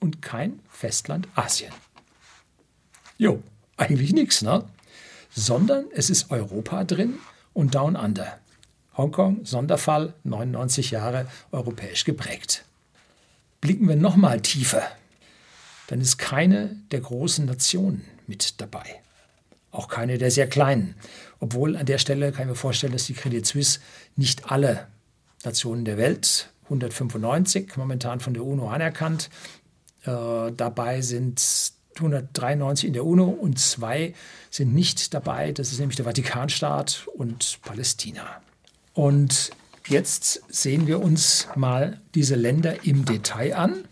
und 0.00 0.22
kein 0.22 0.60
Festland 0.68 1.28
Asien. 1.36 1.72
Jo, 3.16 3.42
eigentlich 3.76 4.12
nichts, 4.12 4.42
ne? 4.42 4.64
Sondern 5.30 5.86
es 5.92 6.10
ist 6.10 6.30
Europa 6.30 6.84
drin 6.84 7.18
und 7.52 7.74
Down 7.74 7.96
Under. 7.96 8.38
Hongkong, 8.96 9.44
Sonderfall, 9.44 10.14
99 10.24 10.90
Jahre 10.90 11.26
europäisch 11.52 12.04
geprägt. 12.04 12.64
Blicken 13.60 13.88
wir 13.88 13.96
nochmal 13.96 14.40
tiefer, 14.40 14.82
dann 15.88 16.00
ist 16.00 16.18
keine 16.18 16.76
der 16.90 17.00
großen 17.00 17.46
Nationen 17.46 18.04
mit 18.26 18.60
dabei. 18.60 19.02
Auch 19.70 19.88
keine 19.88 20.18
der 20.18 20.30
sehr 20.30 20.48
kleinen. 20.48 20.94
Obwohl 21.40 21.76
an 21.76 21.86
der 21.86 21.98
Stelle 21.98 22.32
kann 22.32 22.42
ich 22.42 22.48
mir 22.50 22.54
vorstellen, 22.54 22.92
dass 22.92 23.06
die 23.06 23.14
Credit 23.14 23.46
Suisse 23.46 23.80
nicht 24.16 24.50
alle 24.50 24.86
Nationen 25.44 25.84
der 25.84 25.98
Welt, 25.98 26.50
195 26.64 27.76
momentan 27.76 28.20
von 28.20 28.34
der 28.34 28.44
UNO 28.44 28.68
anerkannt, 28.68 29.30
äh, 30.04 30.52
dabei 30.52 31.02
sind 31.02 31.40
193 31.96 32.88
in 32.88 32.92
der 32.94 33.04
UNO 33.04 33.24
und 33.24 33.58
zwei 33.58 34.14
sind 34.50 34.74
nicht 34.74 35.14
dabei. 35.14 35.52
Das 35.52 35.72
ist 35.72 35.78
nämlich 35.78 35.96
der 35.96 36.06
Vatikanstaat 36.06 37.06
und 37.14 37.58
Palästina. 37.62 38.40
Und 38.96 39.50
jetzt 39.88 40.42
sehen 40.48 40.86
wir 40.86 41.02
uns 41.02 41.48
mal 41.54 42.00
diese 42.14 42.34
Länder 42.34 42.86
im 42.86 43.04
Detail 43.04 43.54
an. 43.54 43.84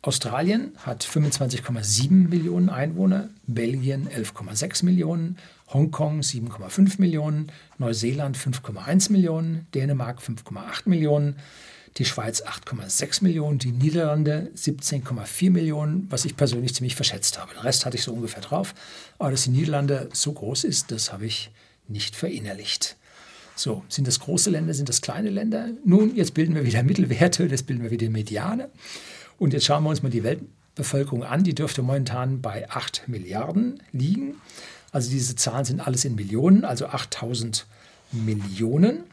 Australien 0.00 0.72
hat 0.78 1.04
25,7 1.04 2.28
Millionen 2.30 2.70
Einwohner, 2.70 3.28
Belgien 3.46 4.08
11,6 4.08 4.86
Millionen, 4.86 5.36
Hongkong 5.68 6.20
7,5 6.20 6.98
Millionen, 7.02 7.52
Neuseeland 7.76 8.38
5,1 8.38 9.12
Millionen, 9.12 9.66
Dänemark 9.74 10.20
5,8 10.20 10.88
Millionen, 10.88 11.36
die 11.98 12.06
Schweiz 12.06 12.42
8,6 12.42 13.24
Millionen, 13.24 13.58
die 13.58 13.72
Niederlande 13.72 14.50
17,4 14.56 15.50
Millionen, 15.50 16.06
was 16.08 16.24
ich 16.24 16.34
persönlich 16.34 16.74
ziemlich 16.74 16.96
verschätzt 16.96 17.38
habe. 17.38 17.52
Den 17.52 17.60
Rest 17.60 17.84
hatte 17.84 17.98
ich 17.98 18.04
so 18.04 18.14
ungefähr 18.14 18.40
drauf. 18.40 18.74
Aber 19.18 19.30
dass 19.30 19.44
die 19.44 19.50
Niederlande 19.50 20.08
so 20.14 20.32
groß 20.32 20.64
ist, 20.64 20.92
das 20.92 21.12
habe 21.12 21.26
ich 21.26 21.50
nicht 21.88 22.16
verinnerlicht. 22.16 22.96
So, 23.56 23.82
sind 23.88 24.06
das 24.06 24.20
große 24.20 24.50
Länder, 24.50 24.74
sind 24.74 24.90
das 24.90 25.00
kleine 25.00 25.30
Länder? 25.30 25.70
Nun, 25.84 26.14
jetzt 26.14 26.34
bilden 26.34 26.54
wir 26.54 26.66
wieder 26.66 26.82
Mittelwerte, 26.84 27.44
jetzt 27.46 27.66
bilden 27.66 27.82
wir 27.82 27.90
wieder 27.90 28.08
Mediane. 28.10 28.68
Und 29.38 29.54
jetzt 29.54 29.64
schauen 29.64 29.82
wir 29.82 29.90
uns 29.90 30.02
mal 30.02 30.10
die 30.10 30.22
Weltbevölkerung 30.22 31.24
an. 31.24 31.42
Die 31.42 31.54
dürfte 31.54 31.82
momentan 31.82 32.42
bei 32.42 32.68
8 32.70 33.04
Milliarden 33.08 33.82
liegen. 33.92 34.34
Also 34.92 35.10
diese 35.10 35.36
Zahlen 35.36 35.64
sind 35.64 35.80
alles 35.80 36.04
in 36.04 36.14
Millionen, 36.14 36.64
also 36.64 36.86
8000 36.86 37.66
Millionen. 38.12 39.04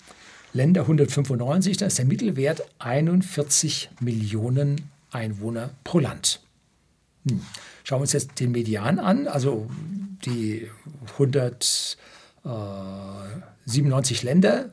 Länder 0.54 0.82
195, 0.82 1.78
da 1.78 1.88
ist 1.88 1.98
der 1.98 2.06
Mittelwert 2.06 2.64
41 2.80 3.90
Millionen 4.02 4.90
Einwohner 5.12 5.72
pro 5.84 6.00
Land. 6.00 6.42
Hm. 7.28 7.42
Schauen 7.84 8.00
wir 8.00 8.04
uns 8.04 8.14
jetzt 8.14 8.40
den 8.40 8.52
Median 8.52 9.00
an, 9.00 9.28
also 9.28 9.68
die 10.26 10.70
197 12.44 14.24
Länder, 14.24 14.72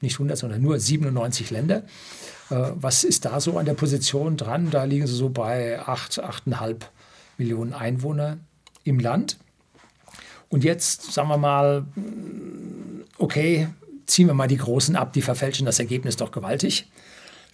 nicht 0.00 0.14
100, 0.14 0.38
sondern 0.38 0.62
nur 0.62 0.78
97 0.78 1.50
Länder. 1.50 1.84
Äh, 2.50 2.72
was 2.74 3.04
ist 3.04 3.24
da 3.24 3.40
so 3.40 3.58
an 3.58 3.66
der 3.66 3.74
Position 3.74 4.36
dran? 4.36 4.70
Da 4.70 4.84
liegen 4.84 5.06
sie 5.06 5.14
so 5.14 5.28
bei 5.28 5.80
8, 5.80 6.22
8,5 6.22 6.76
Millionen 7.38 7.72
Einwohner 7.72 8.38
im 8.84 8.98
Land. 8.98 9.38
Und 10.48 10.64
jetzt 10.64 11.12
sagen 11.12 11.28
wir 11.28 11.36
mal, 11.36 11.86
okay, 13.18 13.68
Ziehen 14.10 14.26
wir 14.26 14.34
mal 14.34 14.48
die 14.48 14.56
Großen 14.56 14.96
ab, 14.96 15.12
die 15.12 15.22
verfälschen 15.22 15.66
das 15.66 15.78
Ergebnis 15.78 16.16
doch 16.16 16.32
gewaltig. 16.32 16.90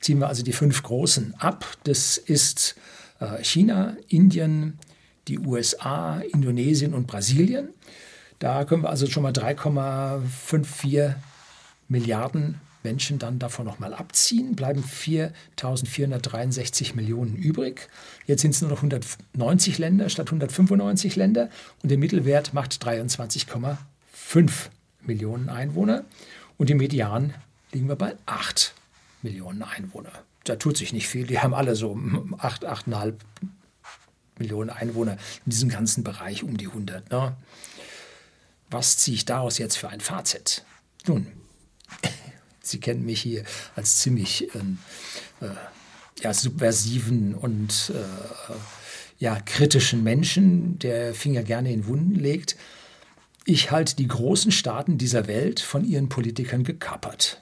Ziehen 0.00 0.20
wir 0.20 0.28
also 0.28 0.42
die 0.42 0.54
fünf 0.54 0.82
Großen 0.82 1.35
ab. 1.38 1.66
Das 1.85 2.16
ist 2.16 2.76
äh, 3.20 3.44
China, 3.44 3.94
Indien, 4.09 4.78
die 5.28 5.38
USA, 5.38 6.20
Indonesien 6.20 6.94
und 6.94 7.06
Brasilien. 7.06 7.68
Da 8.38 8.64
können 8.64 8.83
wir 8.83 8.90
also 8.90 9.07
schon 9.07 9.22
mal 9.22 9.33
3,54 9.33 11.14
Milliarden 11.88 12.61
Menschen 12.87 13.18
dann 13.18 13.40
davon 13.40 13.66
nochmal 13.66 13.94
abziehen, 13.94 14.55
bleiben 14.55 14.85
4.463 14.85 16.94
Millionen 16.94 17.35
übrig. 17.35 17.88
Jetzt 18.27 18.42
sind 18.42 18.53
es 18.53 18.61
nur 18.61 18.70
noch 18.70 18.79
190 18.79 19.79
Länder 19.79 20.09
statt 20.09 20.29
195 20.29 21.16
Länder 21.16 21.51
und 21.83 21.90
der 21.90 21.99
Mittelwert 21.99 22.55
macht 22.55 22.87
23,5 22.87 24.51
Millionen 25.03 25.49
Einwohner. 25.49 26.05
Und 26.59 26.70
im 26.70 26.79
Median 26.79 27.35
liegen 27.72 27.88
wir 27.88 27.96
bei 27.96 28.14
8 28.27 28.72
Millionen 29.22 29.62
Einwohner. 29.62 30.12
Da 30.44 30.55
tut 30.55 30.77
sich 30.77 30.92
nicht 30.92 31.09
viel. 31.09 31.27
Die 31.27 31.40
haben 31.40 31.55
alle 31.55 31.75
so 31.75 31.99
8, 32.38 32.68
8,5 32.68 33.14
Millionen 34.38 34.70
Einwohner 34.70 35.16
in 35.44 35.51
diesem 35.51 35.70
ganzen 35.70 36.05
Bereich 36.05 36.44
um 36.44 36.57
die 36.57 36.68
100. 36.68 37.11
Ne? 37.11 37.35
Was 38.70 38.96
ziehe 38.96 39.14
ich 39.14 39.24
daraus 39.24 39.59
jetzt 39.59 39.76
für 39.76 39.88
ein 39.88 40.00
Fazit? 40.00 40.64
Nun, 41.07 41.26
Sie 42.61 42.81
kennen 42.81 43.05
mich 43.05 43.22
hier 43.22 43.44
als 43.76 43.98
ziemlich 43.98 44.52
ähm, 44.55 44.79
äh, 45.40 45.46
ja, 46.22 46.35
subversiven 46.35 47.35
und 47.35 47.92
äh, 47.94 48.55
ja, 49.18 49.38
kritischen 49.40 50.02
Menschen, 50.02 50.79
der 50.79 51.14
Finger 51.14 51.42
gerne 51.42 51.72
in 51.72 51.87
Wunden 51.87 52.14
legt. 52.14 52.57
Ich 53.44 53.70
halte 53.70 53.96
die 53.96 54.09
großen 54.09 54.50
Staaten 54.50 54.98
dieser 54.98 55.26
Welt 55.29 55.61
von 55.61 55.85
ihren 55.85 56.09
Politikern 56.09 56.64
gekappert. 56.64 57.40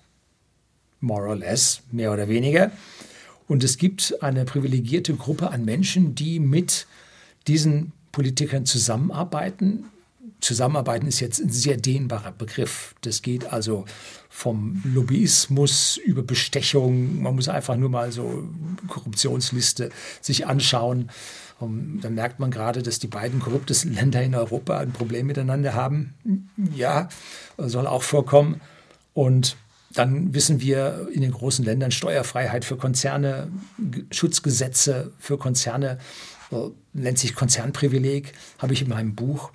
More 1.00 1.28
or 1.28 1.36
less, 1.36 1.82
mehr 1.90 2.12
oder 2.12 2.28
weniger. 2.28 2.70
Und 3.48 3.64
es 3.64 3.78
gibt 3.78 4.22
eine 4.22 4.44
privilegierte 4.44 5.14
Gruppe 5.14 5.50
an 5.50 5.64
Menschen, 5.64 6.14
die 6.14 6.40
mit 6.40 6.86
diesen 7.46 7.92
Politikern 8.12 8.64
zusammenarbeiten. 8.66 9.86
Zusammenarbeiten 10.44 11.06
ist 11.06 11.20
jetzt 11.20 11.40
ein 11.40 11.48
sehr 11.48 11.78
dehnbarer 11.78 12.30
Begriff. 12.32 12.94
Das 13.00 13.22
geht 13.22 13.50
also 13.50 13.86
vom 14.28 14.82
Lobbyismus 14.84 15.96
über 15.96 16.22
Bestechung. 16.22 17.22
Man 17.22 17.34
muss 17.34 17.48
einfach 17.48 17.76
nur 17.76 17.88
mal 17.88 18.12
so 18.12 18.46
Korruptionsliste 18.88 19.88
sich 20.20 20.46
anschauen. 20.46 21.10
Und 21.60 22.02
dann 22.02 22.14
merkt 22.14 22.40
man 22.40 22.50
gerade, 22.50 22.82
dass 22.82 22.98
die 22.98 23.06
beiden 23.06 23.40
korruptesten 23.40 23.94
Länder 23.94 24.22
in 24.22 24.34
Europa 24.34 24.78
ein 24.78 24.92
Problem 24.92 25.26
miteinander 25.26 25.72
haben. 25.72 26.12
Ja, 26.74 27.08
soll 27.56 27.86
auch 27.86 28.02
vorkommen. 28.02 28.60
Und 29.14 29.56
dann 29.94 30.34
wissen 30.34 30.60
wir 30.60 31.08
in 31.10 31.22
den 31.22 31.30
großen 31.30 31.64
Ländern 31.64 31.90
Steuerfreiheit 31.90 32.66
für 32.66 32.76
Konzerne, 32.76 33.50
Schutzgesetze 34.10 35.12
für 35.18 35.38
Konzerne, 35.38 35.98
äh, 36.50 36.56
nennt 36.92 37.18
sich 37.18 37.34
Konzernprivileg, 37.34 38.34
habe 38.58 38.74
ich 38.74 38.82
in 38.82 38.90
meinem 38.90 39.14
Buch 39.14 39.50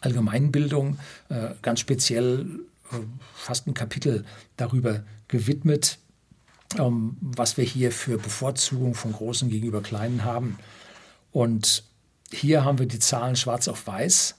Allgemeinbildung 0.00 0.98
äh, 1.28 1.50
ganz 1.62 1.80
speziell 1.80 2.60
äh, 2.90 2.96
fast 3.34 3.66
ein 3.66 3.74
Kapitel 3.74 4.24
darüber 4.56 5.02
gewidmet, 5.28 5.98
ähm, 6.78 7.16
was 7.20 7.56
wir 7.56 7.64
hier 7.64 7.90
für 7.92 8.18
Bevorzugung 8.18 8.94
von 8.94 9.12
Großen 9.12 9.48
gegenüber 9.50 9.82
Kleinen 9.82 10.24
haben. 10.24 10.58
Und 11.30 11.84
hier 12.30 12.64
haben 12.64 12.78
wir 12.78 12.86
die 12.86 12.98
Zahlen 12.98 13.36
schwarz 13.36 13.68
auf 13.68 13.86
weiß, 13.86 14.36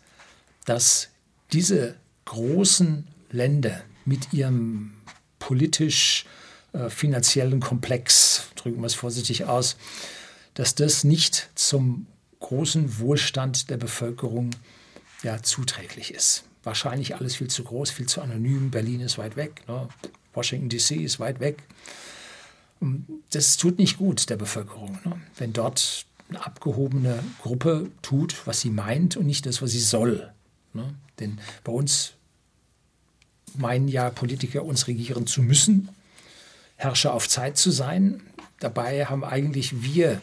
dass 0.66 1.10
diese 1.52 1.96
großen 2.26 3.08
Länder 3.32 3.82
mit 4.06 4.34
ihrem 4.34 4.94
politisch-finanziellen 5.40 7.62
äh, 7.62 7.66
Komplex, 7.66 8.48
drücken 8.56 8.82
wir 8.82 8.88
es 8.88 8.96
vorsichtig 8.96 9.46
aus, 9.46 9.78
dass 10.54 10.76
das 10.76 11.04
nicht 11.04 11.50
zum 11.56 12.06
großen 12.40 13.00
Wohlstand 13.00 13.70
der 13.70 13.78
Bevölkerung 13.78 14.52
ja, 15.24 15.42
zuträglich 15.42 16.14
ist. 16.14 16.44
Wahrscheinlich 16.64 17.16
alles 17.16 17.36
viel 17.36 17.50
zu 17.50 17.64
groß, 17.64 17.92
viel 17.92 18.08
zu 18.08 18.22
anonym. 18.22 18.72
Berlin 18.72 19.02
ist 19.02 19.18
weit 19.18 19.36
weg, 19.36 19.64
ne? 19.68 19.88
Washington 20.34 20.70
DC 20.70 20.92
ist 20.92 21.20
weit 21.20 21.40
weg. 21.40 21.64
Das 23.32 23.58
tut 23.58 23.78
nicht 23.78 23.98
gut 23.98 24.30
der 24.30 24.36
Bevölkerung, 24.36 25.00
ne? 25.06 25.22
wenn 25.38 25.54
dort 25.54 26.06
eine 26.30 26.46
abgehobene 26.46 27.24
Gruppe 27.42 27.90
tut, 28.02 28.46
was 28.46 28.62
sie 28.62 28.70
meint 28.70 29.16
und 29.16 29.26
nicht 29.26 29.46
das, 29.46 29.62
was 29.62 29.72
sie 29.72 29.80
soll. 29.80 30.34
Ne? 30.74 30.94
Denn 31.20 31.40
bei 31.64 31.72
uns 31.72 32.14
meinen 33.56 33.88
ja 33.88 34.10
Politiker, 34.10 34.64
uns 34.64 34.88
regieren 34.88 35.28
zu 35.28 35.42
müssen, 35.42 35.90
Herrscher 36.76 37.14
auf 37.14 37.30
Zeit 37.30 37.58
zu 37.58 37.72
sein. 37.72 38.22
Dabei 38.60 39.06
haben 39.06 39.24
eigentlich 39.24 39.84
wir 39.84 40.20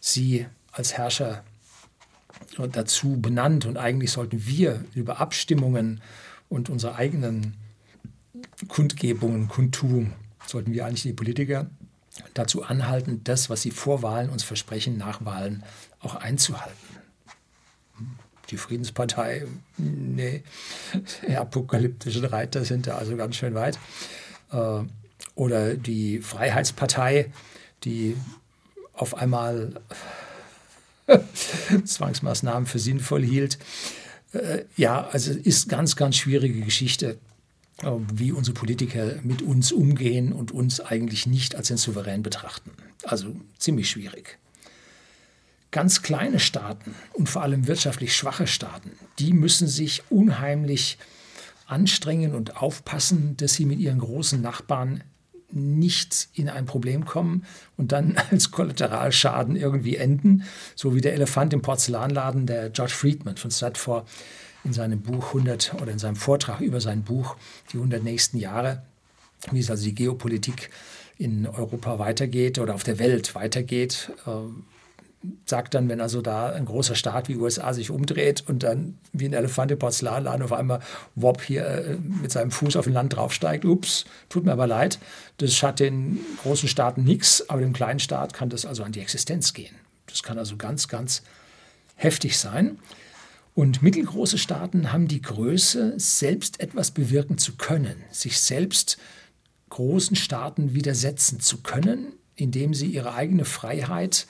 sie 0.00 0.46
als 0.72 0.94
Herrscher 0.94 1.42
dazu 2.72 3.20
benannt 3.20 3.66
und 3.66 3.76
eigentlich 3.76 4.12
sollten 4.12 4.46
wir 4.46 4.84
über 4.94 5.20
Abstimmungen 5.20 6.00
und 6.48 6.70
unsere 6.70 6.96
eigenen 6.96 7.54
Kundgebungen, 8.68 9.48
Kundtun, 9.48 10.12
sollten 10.46 10.72
wir 10.72 10.86
eigentlich 10.86 11.02
die 11.02 11.12
Politiker 11.12 11.68
dazu 12.34 12.62
anhalten, 12.62 13.22
das, 13.24 13.50
was 13.50 13.62
sie 13.62 13.70
vor 13.70 14.02
Wahlen 14.02 14.30
uns 14.30 14.42
versprechen, 14.42 14.96
nach 14.96 15.24
Wahlen 15.24 15.62
auch 16.00 16.14
einzuhalten. 16.14 16.76
Die 18.50 18.56
Friedenspartei, 18.56 19.44
nee, 19.76 20.42
die 21.26 21.36
apokalyptischen 21.36 22.24
Reiter 22.24 22.64
sind 22.64 22.86
da 22.86 22.96
also 22.96 23.16
ganz 23.16 23.36
schön 23.36 23.54
weit. 23.54 23.78
Äh, 24.52 24.84
oder 25.34 25.74
die 25.74 26.20
Freiheitspartei, 26.20 27.32
die 27.84 28.16
auf 28.92 29.14
einmal 29.14 29.80
Zwangsmaßnahmen 31.84 32.66
für 32.66 32.78
sinnvoll 32.78 33.24
hielt. 33.24 33.58
Äh, 34.32 34.64
ja, 34.76 35.06
also 35.08 35.32
ist 35.32 35.68
ganz, 35.68 35.96
ganz 35.96 36.16
schwierige 36.16 36.60
Geschichte, 36.60 37.18
äh, 37.82 37.90
wie 38.12 38.32
unsere 38.32 38.54
Politiker 38.54 39.16
mit 39.22 39.42
uns 39.42 39.72
umgehen 39.72 40.32
und 40.32 40.52
uns 40.52 40.80
eigentlich 40.80 41.26
nicht 41.26 41.54
als 41.54 41.68
den 41.68 41.76
Souverän 41.76 42.22
betrachten. 42.22 42.70
Also 43.04 43.36
ziemlich 43.58 43.90
schwierig. 43.90 44.38
Ganz 45.70 46.02
kleine 46.02 46.40
Staaten 46.40 46.94
und 47.12 47.28
vor 47.28 47.42
allem 47.42 47.66
wirtschaftlich 47.66 48.16
schwache 48.16 48.46
Staaten, 48.46 48.92
die 49.18 49.32
müssen 49.32 49.68
sich 49.68 50.02
unheimlich 50.10 50.96
anstrengen 51.66 52.34
und 52.34 52.56
aufpassen, 52.56 53.36
dass 53.36 53.54
sie 53.54 53.66
mit 53.66 53.78
ihren 53.78 53.98
großen 53.98 54.40
Nachbarn 54.40 55.02
nicht 55.56 56.28
in 56.34 56.48
ein 56.48 56.66
Problem 56.66 57.04
kommen 57.04 57.44
und 57.76 57.92
dann 57.92 58.16
als 58.30 58.50
Kollateralschaden 58.50 59.56
irgendwie 59.56 59.96
enden, 59.96 60.44
so 60.74 60.94
wie 60.94 61.00
der 61.00 61.14
Elefant 61.14 61.52
im 61.52 61.62
Porzellanladen 61.62 62.46
der 62.46 62.70
George 62.70 62.92
Friedman 62.92 63.36
von 63.36 63.50
Stratfor 63.50 64.06
in 64.64 64.72
seinem 64.72 65.00
Buch 65.00 65.28
100 65.28 65.74
oder 65.80 65.92
in 65.92 65.98
seinem 65.98 66.16
Vortrag 66.16 66.60
über 66.60 66.80
sein 66.80 67.02
Buch 67.02 67.36
Die 67.72 67.76
100 67.76 68.02
nächsten 68.02 68.38
Jahre, 68.38 68.82
wie 69.52 69.60
es 69.60 69.70
also 69.70 69.84
die 69.84 69.94
Geopolitik 69.94 70.70
in 71.18 71.46
Europa 71.46 71.98
weitergeht 71.98 72.58
oder 72.58 72.74
auf 72.74 72.82
der 72.82 72.98
Welt 72.98 73.34
weitergeht, 73.34 74.12
äh, 74.26 74.30
sagt 75.44 75.74
dann, 75.74 75.88
wenn 75.88 76.00
also 76.00 76.22
da 76.22 76.50
ein 76.50 76.64
großer 76.64 76.94
Staat 76.94 77.28
wie 77.28 77.36
USA 77.36 77.72
sich 77.72 77.90
umdreht 77.90 78.44
und 78.46 78.62
dann 78.62 78.98
wie 79.12 79.26
ein 79.26 79.32
Elefant 79.32 79.70
im 79.70 79.78
Porzellanladen 79.78 80.42
auf 80.42 80.52
einmal 80.52 80.80
Wop 81.14 81.42
hier 81.42 81.66
äh, 81.66 81.96
mit 81.96 82.30
seinem 82.30 82.50
Fuß 82.50 82.76
auf 82.76 82.86
ein 82.86 82.92
Land 82.92 83.16
draufsteigt, 83.16 83.64
ups, 83.64 84.04
tut 84.28 84.44
mir 84.44 84.52
aber 84.52 84.66
leid, 84.66 84.98
das 85.38 85.62
hat 85.62 85.80
den 85.80 86.20
großen 86.42 86.68
Staaten 86.68 87.04
nichts, 87.04 87.48
aber 87.48 87.60
dem 87.60 87.72
kleinen 87.72 88.00
Staat 88.00 88.34
kann 88.34 88.48
das 88.48 88.64
also 88.64 88.82
an 88.82 88.92
die 88.92 89.00
Existenz 89.00 89.52
gehen. 89.52 89.74
Das 90.06 90.22
kann 90.22 90.38
also 90.38 90.56
ganz, 90.56 90.88
ganz 90.88 91.22
heftig 91.96 92.38
sein. 92.38 92.78
Und 93.54 93.82
mittelgroße 93.82 94.36
Staaten 94.36 94.92
haben 94.92 95.08
die 95.08 95.22
Größe, 95.22 95.94
selbst 95.96 96.60
etwas 96.60 96.90
bewirken 96.90 97.38
zu 97.38 97.56
können, 97.56 97.96
sich 98.10 98.38
selbst 98.38 98.98
großen 99.70 100.14
Staaten 100.14 100.74
widersetzen 100.74 101.40
zu 101.40 101.62
können, 101.62 102.12
indem 102.34 102.74
sie 102.74 102.86
ihre 102.86 103.14
eigene 103.14 103.46
Freiheit 103.46 104.26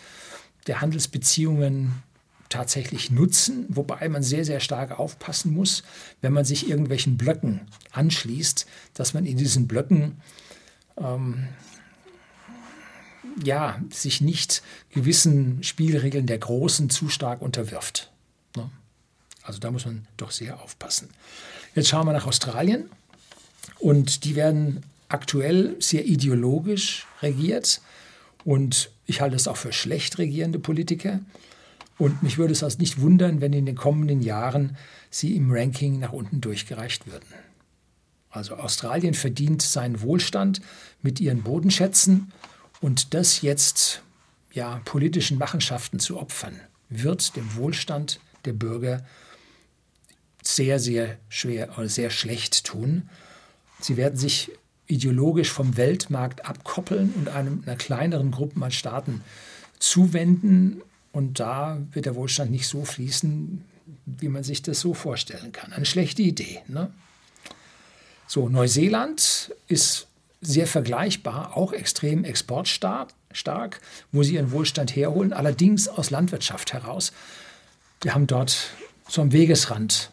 der 0.66 0.81
Handelsbeziehungen 0.81 2.02
tatsächlich 2.48 3.11
nutzen, 3.11 3.66
wobei 3.68 4.09
man 4.09 4.22
sehr, 4.22 4.44
sehr 4.44 4.61
stark 4.61 4.98
aufpassen 4.98 5.52
muss, 5.52 5.83
wenn 6.20 6.33
man 6.33 6.44
sich 6.44 6.68
irgendwelchen 6.68 7.16
Blöcken 7.16 7.62
anschließt, 7.90 8.66
dass 8.94 9.14
man 9.14 9.26
in 9.26 9.37
diesen 9.37 9.66
Blöcken 9.66 10.20
ähm, 10.96 11.48
ja, 13.42 13.81
sich 13.90 14.20
nicht 14.20 14.62
gewissen 14.90 15.62
Spielregeln 15.62 16.26
der 16.26 16.38
Großen 16.38 16.88
zu 16.88 17.09
stark 17.09 17.42
unterwirft. 17.42 18.12
Ne? 18.57 18.70
Also 19.42 19.59
da 19.59 19.70
muss 19.70 19.85
man 19.85 20.07
doch 20.16 20.31
sehr 20.31 20.61
aufpassen. 20.61 21.11
Jetzt 21.74 21.88
schauen 21.88 22.07
wir 22.07 22.12
nach 22.12 22.26
Australien 22.26 22.88
und 23.79 24.24
die 24.24 24.35
werden 24.37 24.83
aktuell 25.09 25.76
sehr 25.81 26.07
ideologisch 26.07 27.07
regiert 27.22 27.81
und 28.44 28.90
ich 29.07 29.21
halte 29.21 29.37
es 29.37 29.49
auch 29.49 29.57
für 29.57 29.73
schlecht 29.73 30.19
regierende 30.19 30.59
Politiker. 30.59 31.21
Und 31.99 32.23
mich 32.23 32.37
würde 32.37 32.53
es 32.53 32.62
also 32.62 32.79
nicht 32.79 33.01
wundern, 33.01 33.40
wenn 33.40 33.53
in 33.53 33.64
den 33.64 33.77
kommenden 33.77 34.21
Jahren 34.21 34.77
sie 35.11 35.35
im 35.35 35.51
Ranking 35.51 35.99
nach 35.99 36.12
unten 36.12 36.40
durchgereicht 36.40 37.07
würden. 37.07 37.27
Also 38.29 38.57
Australien 38.57 39.14
verdient 39.14 39.62
seinen 39.62 40.03
Wohlstand 40.03 40.61
mit 41.01 41.21
ihren 41.21 41.42
Bodenschätzen 41.42 42.33
und 42.83 43.14
das 43.14 43.40
jetzt 43.40 44.03
ja, 44.53 44.81
politischen 44.85 45.38
Machenschaften 45.38 45.99
zu 45.99 46.19
opfern, 46.19 46.61
wird 46.90 47.37
dem 47.37 47.57
Wohlstand 47.57 48.21
der 48.45 48.53
Bürger 48.53 49.07
sehr, 50.42 50.79
sehr 50.79 51.16
schwer 51.29 51.79
oder 51.79 51.88
sehr 51.88 52.11
schlecht 52.11 52.64
tun. 52.64 53.09
Sie 53.81 53.97
werden 53.97 54.16
sich 54.16 54.51
ideologisch 54.87 55.51
vom 55.51 55.77
Weltmarkt 55.77 56.46
abkoppeln 56.46 57.12
und 57.16 57.29
einem, 57.29 57.62
einer 57.66 57.77
kleineren 57.77 58.31
Gruppe 58.31 58.64
an 58.64 58.70
Staaten 58.70 59.22
zuwenden. 59.79 60.83
Und 61.12 61.40
da 61.40 61.79
wird 61.92 62.07
der 62.07 62.14
Wohlstand 62.14 62.51
nicht 62.51 62.68
so 62.68 62.85
fließen, 62.85 63.64
wie 64.05 64.29
man 64.29 64.44
sich 64.44 64.62
das 64.62 64.81
so 64.81 64.94
vorstellen 64.94 65.53
kann. 65.53 65.72
Eine 65.72 65.87
schlechte 65.87 66.22
Idee. 66.22 66.61
Ne? 66.68 66.90
So, 68.27 68.49
Neuseeland 68.49 69.53
ist 69.68 70.09
sehr 70.40 70.66
vergleichbar, 70.66 71.57
auch 71.57 71.72
extrem 71.72 72.25
exportstark, 72.25 73.81
wo 74.12 74.22
sie 74.22 74.35
ihren 74.35 74.53
Wohlstand 74.53 74.94
herholen, 74.94 75.33
allerdings 75.33 75.88
aus 75.88 76.11
Landwirtschaft 76.11 76.72
heraus. 76.72 77.12
Wir 78.03 78.14
haben 78.14 78.27
dort 78.27 78.70
so 79.09 79.22
am 79.22 79.33
Wegesrand 79.33 80.11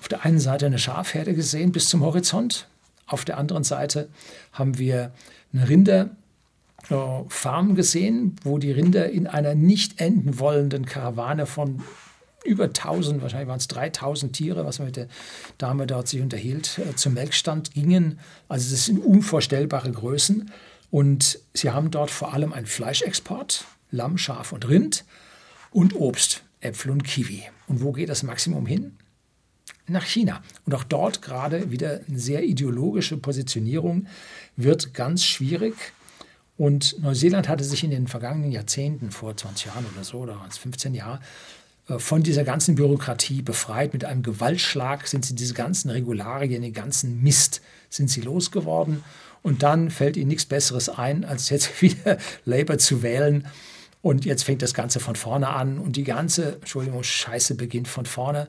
auf 0.00 0.08
der 0.08 0.24
einen 0.24 0.40
Seite 0.40 0.66
eine 0.66 0.78
Schafherde 0.78 1.34
gesehen 1.34 1.70
bis 1.70 1.88
zum 1.88 2.02
Horizont, 2.02 2.66
auf 3.12 3.24
der 3.24 3.38
anderen 3.38 3.64
Seite 3.64 4.08
haben 4.52 4.78
wir 4.78 5.12
eine 5.52 5.68
Rinderfarm 5.68 7.74
gesehen, 7.74 8.36
wo 8.42 8.58
die 8.58 8.72
Rinder 8.72 9.10
in 9.10 9.26
einer 9.26 9.54
nicht 9.54 10.00
enden 10.00 10.38
wollenden 10.38 10.86
Karawane 10.86 11.46
von 11.46 11.82
über 12.44 12.64
1000, 12.64 13.22
wahrscheinlich 13.22 13.48
waren 13.48 13.58
es 13.58 13.68
3000 13.68 14.32
Tiere, 14.32 14.64
was 14.64 14.78
man 14.78 14.86
mit 14.86 14.96
der 14.96 15.08
Dame 15.58 15.86
dort 15.86 16.08
sich 16.08 16.20
unterhielt, 16.20 16.78
äh, 16.78 16.96
zum 16.96 17.14
Melkstand 17.14 17.72
gingen. 17.72 18.18
Also 18.48 18.72
das 18.72 18.86
sind 18.86 18.98
unvorstellbare 18.98 19.92
Größen. 19.92 20.50
Und 20.90 21.38
sie 21.54 21.70
haben 21.70 21.90
dort 21.90 22.10
vor 22.10 22.34
allem 22.34 22.52
einen 22.52 22.66
Fleischexport, 22.66 23.64
Lamm, 23.90 24.18
Schaf 24.18 24.52
und 24.52 24.68
Rind 24.68 25.04
und 25.70 25.94
Obst, 25.94 26.42
Äpfel 26.60 26.90
und 26.90 27.04
Kiwi. 27.04 27.44
Und 27.66 27.82
wo 27.82 27.92
geht 27.92 28.08
das 28.08 28.22
Maximum 28.22 28.66
hin? 28.66 28.96
Nach 29.92 30.04
China. 30.04 30.42
Und 30.64 30.74
auch 30.74 30.84
dort 30.84 31.22
gerade 31.22 31.70
wieder 31.70 32.00
eine 32.08 32.18
sehr 32.18 32.42
ideologische 32.42 33.16
Positionierung 33.16 34.06
wird 34.56 34.94
ganz 34.94 35.24
schwierig. 35.24 35.74
Und 36.56 37.00
Neuseeland 37.00 37.48
hatte 37.48 37.64
sich 37.64 37.84
in 37.84 37.90
den 37.90 38.06
vergangenen 38.06 38.52
Jahrzehnten, 38.52 39.10
vor 39.10 39.36
20 39.36 39.66
Jahren 39.66 39.86
oder 39.94 40.04
so, 40.04 40.18
oder 40.18 40.38
15 40.50 40.94
Jahren, 40.94 41.20
äh, 41.88 41.98
von 41.98 42.22
dieser 42.22 42.44
ganzen 42.44 42.74
Bürokratie 42.74 43.42
befreit. 43.42 43.92
Mit 43.92 44.04
einem 44.04 44.22
Gewaltschlag 44.22 45.06
sind 45.06 45.24
sie 45.24 45.34
diese 45.34 45.54
ganzen 45.54 45.90
Regularien, 45.90 46.62
den 46.62 46.72
ganzen 46.72 47.22
Mist 47.22 47.62
sind 47.90 48.10
sie 48.10 48.20
losgeworden. 48.20 49.02
Und 49.42 49.62
dann 49.62 49.90
fällt 49.90 50.16
ihnen 50.16 50.28
nichts 50.28 50.46
Besseres 50.46 50.88
ein, 50.88 51.24
als 51.24 51.50
jetzt 51.50 51.82
wieder 51.82 52.18
Labour 52.44 52.78
zu 52.78 53.02
wählen. 53.02 53.46
Und 54.02 54.24
jetzt 54.24 54.42
fängt 54.42 54.62
das 54.62 54.74
Ganze 54.74 54.98
von 54.98 55.14
vorne 55.14 55.48
an 55.48 55.78
und 55.78 55.94
die 55.96 56.04
ganze, 56.04 56.54
Entschuldigung, 56.56 57.04
Scheiße 57.04 57.54
beginnt 57.54 57.86
von 57.86 58.04
vorne. 58.04 58.48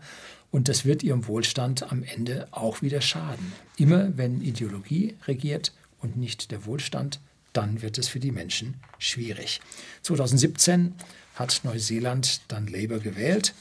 Und 0.54 0.70
das 0.70 0.86
wird 0.86 1.02
ihrem 1.02 1.28
Wohlstand 1.28 1.92
am 1.92 2.04
Ende 2.04 2.48
auch 2.52 2.84
wieder 2.84 3.02
schaden. 3.02 3.54
Immer 3.76 4.16
wenn 4.16 4.40
Ideologie 4.40 5.16
regiert 5.26 5.74
und 6.00 6.16
nicht 6.16 6.52
der 6.52 6.68
Wohlstand, 6.68 7.20
dann 7.54 7.82
wird 7.82 7.98
es 7.98 8.08
für 8.08 8.20
die 8.20 8.32
Menschen 8.32 8.76
schwierig. 9.00 9.62
2017 10.04 10.94
hat 11.34 11.62
Neuseeland 11.64 12.42
dann 12.50 12.68
Labour 12.68 13.00
gewählt 13.00 13.56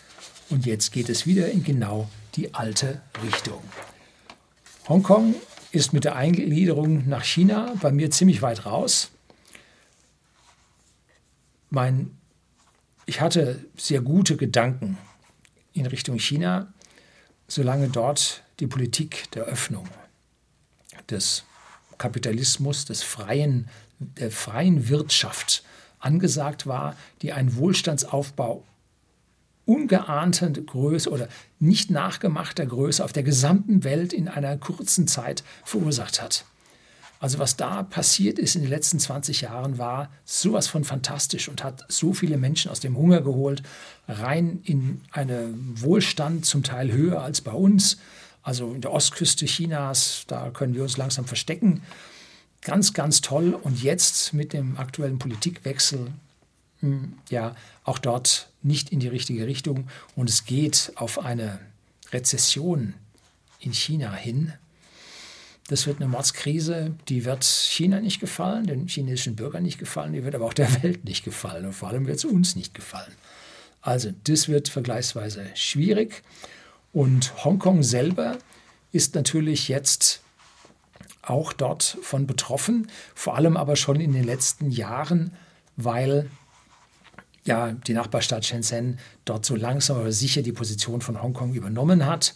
und 0.50 0.66
jetzt 0.66 0.92
geht 0.92 1.08
es 1.08 1.26
wieder 1.26 1.50
in 1.50 1.64
genau 1.64 2.10
die 2.34 2.52
alte 2.52 3.00
Richtung. 3.24 3.62
Hongkong 4.86 5.34
ist 5.70 5.94
mit 5.94 6.04
der 6.04 6.16
Eingliederung 6.16 7.08
nach 7.08 7.24
China 7.24 7.72
bei 7.80 7.90
mir 7.90 8.10
ziemlich 8.10 8.42
weit 8.42 8.66
raus. 8.66 9.10
Mein 11.70 12.18
ich 13.06 13.22
hatte 13.22 13.64
sehr 13.78 14.02
gute 14.02 14.36
Gedanken 14.36 14.98
in 15.72 15.86
Richtung 15.86 16.18
China, 16.18 16.72
solange 17.52 17.88
dort 17.88 18.42
die 18.60 18.66
Politik 18.66 19.30
der 19.32 19.44
Öffnung, 19.44 19.86
des 21.10 21.44
Kapitalismus, 21.98 22.86
des 22.86 23.02
freien, 23.02 23.68
der 23.98 24.30
freien 24.30 24.88
Wirtschaft 24.88 25.62
angesagt 25.98 26.66
war, 26.66 26.96
die 27.20 27.32
einen 27.32 27.54
Wohlstandsaufbau 27.56 28.64
ungeahnter 29.66 30.50
Größe 30.50 31.10
oder 31.10 31.28
nicht 31.58 31.90
nachgemachter 31.90 32.64
Größe 32.64 33.04
auf 33.04 33.12
der 33.12 33.22
gesamten 33.22 33.84
Welt 33.84 34.12
in 34.12 34.28
einer 34.28 34.56
kurzen 34.56 35.06
Zeit 35.06 35.44
verursacht 35.64 36.22
hat. 36.22 36.46
Also 37.22 37.38
was 37.38 37.54
da 37.54 37.84
passiert 37.84 38.40
ist 38.40 38.56
in 38.56 38.62
den 38.62 38.70
letzten 38.70 38.98
20 38.98 39.42
Jahren 39.42 39.78
war 39.78 40.10
sowas 40.24 40.66
von 40.66 40.82
fantastisch 40.82 41.48
und 41.48 41.62
hat 41.62 41.84
so 41.88 42.12
viele 42.12 42.36
Menschen 42.36 42.68
aus 42.68 42.80
dem 42.80 42.96
Hunger 42.96 43.20
geholt, 43.20 43.62
rein 44.08 44.58
in 44.64 45.02
einen 45.12 45.80
Wohlstand, 45.80 46.44
zum 46.44 46.64
Teil 46.64 46.90
höher 46.90 47.22
als 47.22 47.40
bei 47.40 47.52
uns. 47.52 47.98
Also 48.42 48.74
in 48.74 48.80
der 48.80 48.92
Ostküste 48.92 49.46
Chinas, 49.46 50.24
da 50.26 50.50
können 50.50 50.74
wir 50.74 50.82
uns 50.82 50.96
langsam 50.96 51.24
verstecken. 51.24 51.82
Ganz, 52.60 52.92
ganz 52.92 53.20
toll. 53.20 53.54
Und 53.54 53.80
jetzt 53.80 54.34
mit 54.34 54.52
dem 54.52 54.76
aktuellen 54.76 55.20
Politikwechsel, 55.20 56.08
hm, 56.80 57.12
ja, 57.30 57.54
auch 57.84 58.00
dort 58.00 58.48
nicht 58.64 58.90
in 58.90 58.98
die 58.98 59.06
richtige 59.06 59.46
Richtung. 59.46 59.86
Und 60.16 60.28
es 60.28 60.44
geht 60.44 60.90
auf 60.96 61.20
eine 61.20 61.60
Rezession 62.10 62.94
in 63.60 63.72
China 63.72 64.12
hin. 64.12 64.54
Das 65.72 65.86
wird 65.86 66.02
eine 66.02 66.08
Mordskrise, 66.10 66.92
die 67.08 67.24
wird 67.24 67.44
China 67.44 68.02
nicht 68.02 68.20
gefallen, 68.20 68.66
den 68.66 68.88
chinesischen 68.88 69.36
Bürgern 69.36 69.62
nicht 69.62 69.78
gefallen, 69.78 70.12
die 70.12 70.22
wird 70.22 70.34
aber 70.34 70.44
auch 70.44 70.52
der 70.52 70.82
Welt 70.82 71.06
nicht 71.06 71.24
gefallen 71.24 71.64
und 71.64 71.72
vor 71.72 71.88
allem 71.88 72.06
wird 72.06 72.18
es 72.18 72.26
uns 72.26 72.56
nicht 72.56 72.74
gefallen. 72.74 73.14
Also 73.80 74.12
das 74.24 74.48
wird 74.48 74.68
vergleichsweise 74.68 75.46
schwierig 75.54 76.24
und 76.92 77.42
Hongkong 77.42 77.82
selber 77.82 78.36
ist 78.92 79.14
natürlich 79.14 79.68
jetzt 79.68 80.20
auch 81.22 81.54
dort 81.54 81.96
von 82.02 82.26
betroffen, 82.26 82.88
vor 83.14 83.36
allem 83.36 83.56
aber 83.56 83.76
schon 83.76 83.98
in 83.98 84.12
den 84.12 84.24
letzten 84.24 84.70
Jahren, 84.70 85.32
weil 85.78 86.28
ja 87.44 87.72
die 87.72 87.94
Nachbarstadt 87.94 88.44
Shenzhen 88.44 88.98
dort 89.24 89.46
so 89.46 89.56
langsam 89.56 89.96
aber 89.96 90.12
sicher 90.12 90.42
die 90.42 90.52
Position 90.52 91.00
von 91.00 91.22
Hongkong 91.22 91.54
übernommen 91.54 92.04
hat 92.04 92.34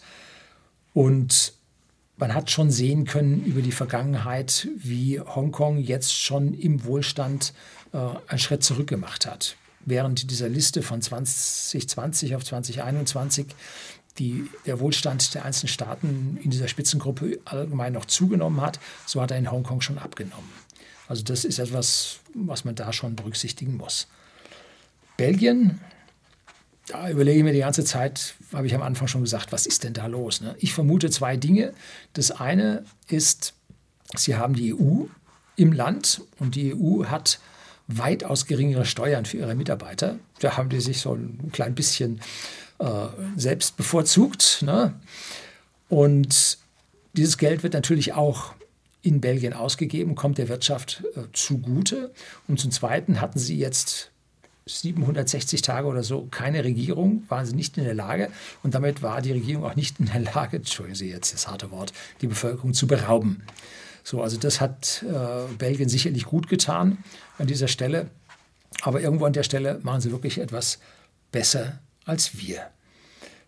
und 0.95 1.53
man 2.17 2.33
hat 2.33 2.49
schon 2.49 2.71
sehen 2.71 3.05
können 3.05 3.45
über 3.45 3.61
die 3.61 3.71
Vergangenheit, 3.71 4.67
wie 4.75 5.19
Hongkong 5.19 5.77
jetzt 5.77 6.13
schon 6.13 6.53
im 6.53 6.83
Wohlstand 6.83 7.53
äh, 7.93 7.97
einen 8.27 8.39
Schritt 8.39 8.63
zurück 8.63 8.87
gemacht 8.87 9.25
hat. 9.25 9.55
Während 9.85 10.29
dieser 10.31 10.49
Liste 10.49 10.81
von 10.81 11.01
2020 11.01 12.35
auf 12.35 12.43
2021 12.43 13.47
die, 14.17 14.49
der 14.65 14.79
Wohlstand 14.79 15.33
der 15.35 15.45
einzelnen 15.45 15.69
Staaten 15.69 16.39
in 16.43 16.49
dieser 16.49 16.67
Spitzengruppe 16.67 17.39
allgemein 17.45 17.93
noch 17.93 18.05
zugenommen 18.05 18.61
hat, 18.61 18.79
so 19.05 19.21
hat 19.21 19.31
er 19.31 19.37
in 19.37 19.51
Hongkong 19.51 19.81
schon 19.81 19.99
abgenommen. 19.99 20.49
Also 21.07 21.23
das 21.23 21.45
ist 21.45 21.59
etwas, 21.59 22.19
was 22.33 22.65
man 22.65 22.75
da 22.75 22.91
schon 22.91 23.15
berücksichtigen 23.15 23.77
muss. 23.77 24.07
Belgien 25.15 25.79
überlege 27.09 27.39
ich 27.39 27.43
mir 27.43 27.53
die 27.53 27.59
ganze 27.59 27.83
Zeit, 27.83 28.35
habe 28.53 28.67
ich 28.67 28.75
am 28.75 28.81
Anfang 28.81 29.07
schon 29.07 29.21
gesagt, 29.21 29.51
was 29.51 29.65
ist 29.65 29.83
denn 29.83 29.93
da 29.93 30.07
los? 30.07 30.41
Ne? 30.41 30.55
Ich 30.59 30.73
vermute 30.73 31.09
zwei 31.09 31.37
Dinge. 31.37 31.73
Das 32.13 32.31
eine 32.31 32.83
ist, 33.07 33.53
Sie 34.15 34.35
haben 34.35 34.53
die 34.53 34.73
EU 34.73 35.05
im 35.55 35.73
Land 35.73 36.21
und 36.39 36.55
die 36.55 36.73
EU 36.73 37.05
hat 37.05 37.39
weitaus 37.87 38.45
geringere 38.45 38.85
Steuern 38.85 39.25
für 39.25 39.37
ihre 39.37 39.55
Mitarbeiter. 39.55 40.19
Da 40.39 40.57
haben 40.57 40.69
die 40.69 40.81
sich 40.81 40.99
so 40.99 41.13
ein 41.13 41.51
klein 41.51 41.75
bisschen 41.75 42.21
äh, 42.79 43.07
selbst 43.35 43.77
bevorzugt. 43.77 44.61
Ne? 44.61 44.93
Und 45.89 46.57
dieses 47.13 47.37
Geld 47.37 47.63
wird 47.63 47.73
natürlich 47.73 48.13
auch 48.13 48.53
in 49.01 49.21
Belgien 49.21 49.53
ausgegeben, 49.53 50.15
kommt 50.15 50.37
der 50.37 50.49
Wirtschaft 50.49 51.03
äh, 51.15 51.21
zugute. 51.33 52.11
Und 52.47 52.59
zum 52.59 52.71
Zweiten 52.71 53.21
hatten 53.21 53.39
sie 53.39 53.57
jetzt 53.57 54.11
760 54.67 55.61
Tage 55.61 55.87
oder 55.87 56.03
so 56.03 56.27
keine 56.29 56.63
Regierung, 56.63 57.23
waren 57.29 57.45
sie 57.45 57.55
nicht 57.55 57.77
in 57.77 57.83
der 57.83 57.93
Lage 57.93 58.29
und 58.63 58.75
damit 58.75 59.01
war 59.01 59.21
die 59.21 59.31
Regierung 59.31 59.65
auch 59.65 59.75
nicht 59.75 59.99
in 59.99 60.07
der 60.07 60.19
Lage, 60.19 60.57
entschuldigen 60.57 60.95
Sie 60.95 61.09
jetzt 61.09 61.33
das 61.33 61.47
harte 61.47 61.71
Wort, 61.71 61.93
die 62.21 62.27
Bevölkerung 62.27 62.73
zu 62.73 62.87
berauben. 62.87 63.43
So, 64.03 64.21
also 64.21 64.37
das 64.37 64.61
hat 64.61 65.03
äh, 65.03 65.53
Belgien 65.57 65.89
sicherlich 65.89 66.25
gut 66.25 66.47
getan 66.47 66.97
an 67.37 67.47
dieser 67.47 67.67
Stelle, 67.67 68.09
aber 68.81 69.01
irgendwo 69.01 69.25
an 69.25 69.33
der 69.33 69.43
Stelle 69.43 69.79
machen 69.83 70.01
sie 70.01 70.11
wirklich 70.11 70.39
etwas 70.39 70.79
besser 71.31 71.79
als 72.05 72.37
wir. 72.37 72.67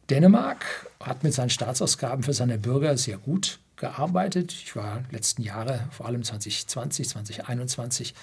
Dänemark 0.09 0.65
hat 0.99 1.23
mit 1.23 1.33
seinen 1.33 1.49
Staatsausgaben 1.49 2.23
für 2.23 2.33
seine 2.33 2.57
Bürger 2.57 2.97
sehr 2.97 3.17
gut 3.17 3.59
gearbeitet. 3.77 4.51
Ich 4.51 4.75
war 4.75 5.03
letzten 5.11 5.43
Jahre, 5.43 5.87
vor 5.91 6.07
allem 6.07 6.23
2020, 6.23 7.07
2021, 7.09 8.13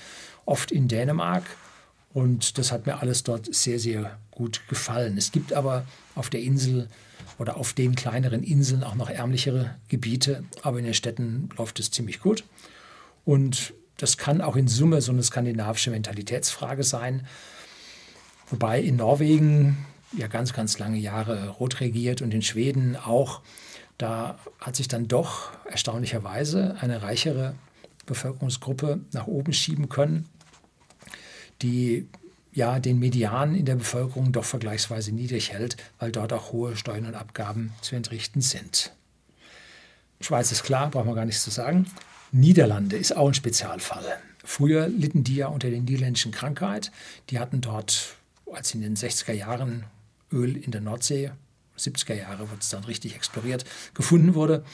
oft 0.45 0.71
in 0.71 0.89
Dänemark 0.89 1.45
und 2.13 2.57
das 2.59 2.73
hat 2.73 2.87
mir 2.87 3.01
alles 3.01 3.25
dort 3.25 3.55
sehr, 3.55 3.79
sehr 3.79 4.19
gut 4.31 4.63
gefallen. 4.69 5.19
Es 5.19 5.33
gibt 5.33 5.53
aber 5.53 5.85
auf 6.15 6.31
der 6.31 6.41
Insel 6.41 6.89
oder 7.39 7.57
auf 7.57 7.73
den 7.75 7.95
kleineren 7.95 8.43
Inseln 8.43 8.85
auch 8.85 8.95
noch 8.95 9.11
ärmlichere 9.11 9.75
Gebiete, 9.89 10.45
aber 10.63 10.79
in 10.79 10.85
den 10.85 10.95
Städten 10.95 11.51
läuft 11.59 11.79
es 11.79 11.91
ziemlich 11.91 12.21
gut. 12.21 12.45
Und 13.25 13.75
das 13.99 14.17
kann 14.17 14.41
auch 14.41 14.57
in 14.57 14.69
Summe 14.69 15.01
so 15.03 15.13
eine 15.13 15.23
skandinavische 15.23 15.91
Mentalitätsfrage 15.91 16.85
sein. 16.85 17.27
Wobei 18.49 18.81
in 18.81 18.97
Norwegen 18.97 19.87
ja 20.17 20.29
ganz, 20.29 20.53
ganz 20.53 20.79
lange 20.79 20.99
Jahre 20.99 21.49
rot 21.49 21.81
regiert 21.81 22.23
und 22.23 22.33
in 22.33 22.43
Schweden 22.43 22.97
auch. 22.97 23.43
Da 23.99 24.39
hat 24.61 24.77
sich 24.77 24.89
dann 24.89 25.09
doch 25.09 25.51
erstaunlicherweise 25.67 26.77
eine 26.81 27.03
reichere 27.03 27.55
Bevölkerungsgruppe 28.07 29.01
nach 29.13 29.27
oben 29.27 29.53
schieben 29.53 29.89
können 29.89 30.29
die 31.63 32.09
ja 32.53 32.81
den 32.81 32.99
Median 32.99 33.55
in 33.55 33.67
der 33.67 33.77
Bevölkerung 33.77 34.33
doch 34.33 34.45
vergleichsweise 34.45 35.13
niedrig 35.13 35.53
hält, 35.53 35.77
weil 35.99 36.11
dort 36.11 36.33
auch 36.33 36.53
hohe 36.53 36.77
Steuern 36.77 37.07
und 37.07 37.15
Abgaben 37.15 37.73
zu 37.83 37.97
entrichten 37.97 38.41
sind. 38.41 38.93
Schweiz 40.21 40.51
ist 40.53 40.63
klar, 40.63 40.91
braucht 40.91 41.05
man 41.05 41.15
gar 41.15 41.27
nichts 41.27 41.45
zu 41.45 41.51
sagen. 41.51 41.87
Niederlande 42.33 42.97
ist 42.97 43.17
auch 43.17 43.29
ein 43.29 43.35
Spezialfall. 43.35 44.05
Früher 44.43 44.89
litten 44.89 45.25
die 45.25 45.37
ja 45.37 45.49
unter 45.49 45.69
der 45.69 45.81
niederländischen 45.81 46.33
Krankheit. 46.33 46.91
Die 47.31 47.39
hatten 47.39 47.61
dort, 47.61 48.15
als 48.51 48.75
in 48.75 48.81
den 48.81 48.97
60er 48.97 49.33
Jahren 49.33 49.85
Öl 50.33 50.57
in 50.57 50.71
der 50.71 50.81
Nordsee, 50.81 51.33
70er 51.79 52.15
Jahre 52.15 52.49
wurde 52.51 52.61
es 52.61 52.71
dann 52.71 52.85
richtig 52.85 53.15
exploriert, 53.15 53.65
gefunden 53.93 54.35
wurde. 54.35 54.65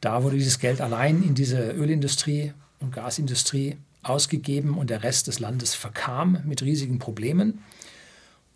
Da 0.00 0.22
wurde 0.22 0.36
dieses 0.36 0.58
Geld 0.58 0.80
allein 0.80 1.22
in 1.22 1.34
diese 1.34 1.70
Ölindustrie 1.70 2.52
und 2.80 2.92
Gasindustrie 2.92 3.78
ausgegeben 4.08 4.76
und 4.76 4.90
der 4.90 5.02
Rest 5.02 5.26
des 5.26 5.40
Landes 5.40 5.74
verkam 5.74 6.38
mit 6.44 6.62
riesigen 6.62 6.98
Problemen. 6.98 7.62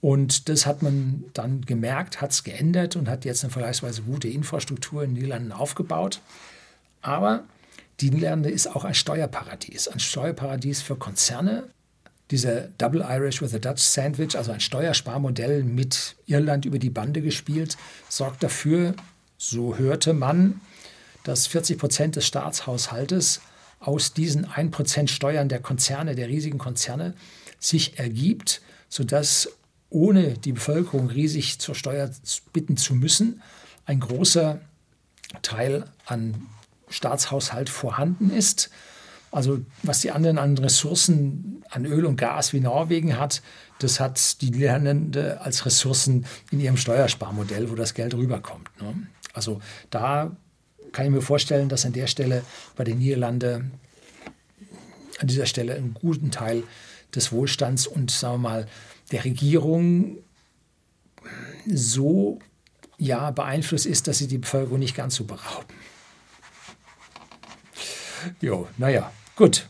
Und 0.01 0.49
das 0.49 0.65
hat 0.65 0.83
man 0.83 1.25
dann 1.35 1.61
gemerkt, 1.63 2.21
hat 2.21 2.31
es 2.31 2.43
geändert 2.43 2.97
und 2.97 3.09
hat 3.09 3.25
jetzt 3.25 3.45
eine 3.45 3.53
vergleichsweise 3.53 4.03
gute 4.03 4.29
Infrastruktur 4.29 5.03
in 5.03 5.11
den 5.11 5.23
Niederlanden 5.23 5.53
aufgebaut. 5.53 6.21
Aber 7.03 7.45
die 8.01 8.11
Niederlande 8.11 8.51
ist 8.51 8.67
auch 8.67 8.85
ein 8.85 8.95
Steuerparadies, 8.95 9.89
ein 9.89 10.01
Steuerparadies 10.01 10.81
für 10.81 10.97
Konzerne. 10.97 11.65
Dieser 12.31 12.69
Double 12.79 13.05
Irish 13.07 13.43
with 13.43 13.55
a 13.55 13.59
Dutch 13.59 13.83
Sandwich, 13.83 14.37
also 14.37 14.53
ein 14.53 14.61
Steuersparmodell 14.61 15.65
mit 15.65 16.17
Irland 16.27 16.65
über 16.65 16.79
die 16.79 16.89
Bande 16.89 17.21
gespielt, 17.21 17.77
sorgt 18.09 18.43
dafür, 18.43 18.95
so 19.37 19.77
hörte 19.77 20.15
man, 20.15 20.61
dass 21.25 21.47
40 21.47 21.77
Prozent 21.77 22.17
des 22.17 22.27
Staatshaushaltes 22.27 23.41
aus 23.81 24.13
diesen 24.13 24.47
1% 24.47 25.09
Steuern 25.09 25.49
der 25.49 25.61
Konzerne, 25.61 26.15
der 26.15 26.29
riesigen 26.29 26.59
Konzerne, 26.59 27.15
sich 27.59 27.99
ergibt, 27.99 28.61
sodass 28.89 29.49
ohne 29.89 30.35
die 30.35 30.53
Bevölkerung 30.53 31.09
riesig 31.09 31.59
zur 31.59 31.75
Steuer 31.75 32.11
bitten 32.53 32.77
zu 32.77 32.95
müssen, 32.95 33.43
ein 33.87 34.01
großer 34.01 34.61
Teil 35.43 35.85
an 36.07 36.47
Staatshaushalt 36.89 37.69
vorhanden 37.69 38.31
ist. 38.31 38.71
Also 39.33 39.61
was 39.83 40.01
die 40.01 40.11
anderen 40.11 40.39
an 40.39 40.59
Ressourcen, 40.59 41.65
an 41.71 41.87
Öl 41.87 42.05
und 42.05 42.17
Gas 42.17 42.53
wie 42.53 42.61
Norwegen 42.61 43.19
hat, 43.19 43.43
das 43.79 44.01
hat 44.01 44.43
die 44.43 44.51
Lernende 44.51 45.41
als 45.41 45.65
Ressourcen 45.67 46.27
in 46.51 46.61
ihrem 46.61 46.77
Steuersparmodell, 46.77 47.71
wo 47.71 47.75
das 47.75 47.95
Geld 47.95 48.15
rüberkommt. 48.15 48.69
Ne? 48.81 49.07
Also 49.33 49.61
da 49.91 50.37
kann 50.93 51.07
ich 51.07 51.11
mir 51.11 51.23
vorstellen, 51.23 51.69
dass 51.69 51.87
an 51.87 51.93
der 51.93 52.07
Stelle 52.07 52.43
bei 52.77 52.85
den 52.85 52.99
Niederlanden 52.99 53.73
an 55.19 55.27
dieser 55.27 55.47
Stelle 55.47 55.75
einen 55.75 55.95
guten 55.95 56.31
Teil 56.31 56.63
des 57.15 57.33
Wohlstands 57.33 57.87
und 57.87 58.11
sagen 58.11 58.35
wir 58.35 58.49
mal 58.49 58.67
der 59.13 59.25
Regierung 59.25 60.19
so 61.67 62.39
ja, 62.99 63.31
beeinflusst 63.31 63.87
ist, 63.87 64.09
dass 64.09 64.19
sie 64.19 64.29
die 64.29 64.39
Bevölkerung 64.39 64.79
nicht 64.79 64.95
ganz 64.95 65.17
so 65.17 65.25
berauben. 65.25 65.75
Jo, 68.41 68.69
naja, 68.77 69.11
gut. 69.37 69.67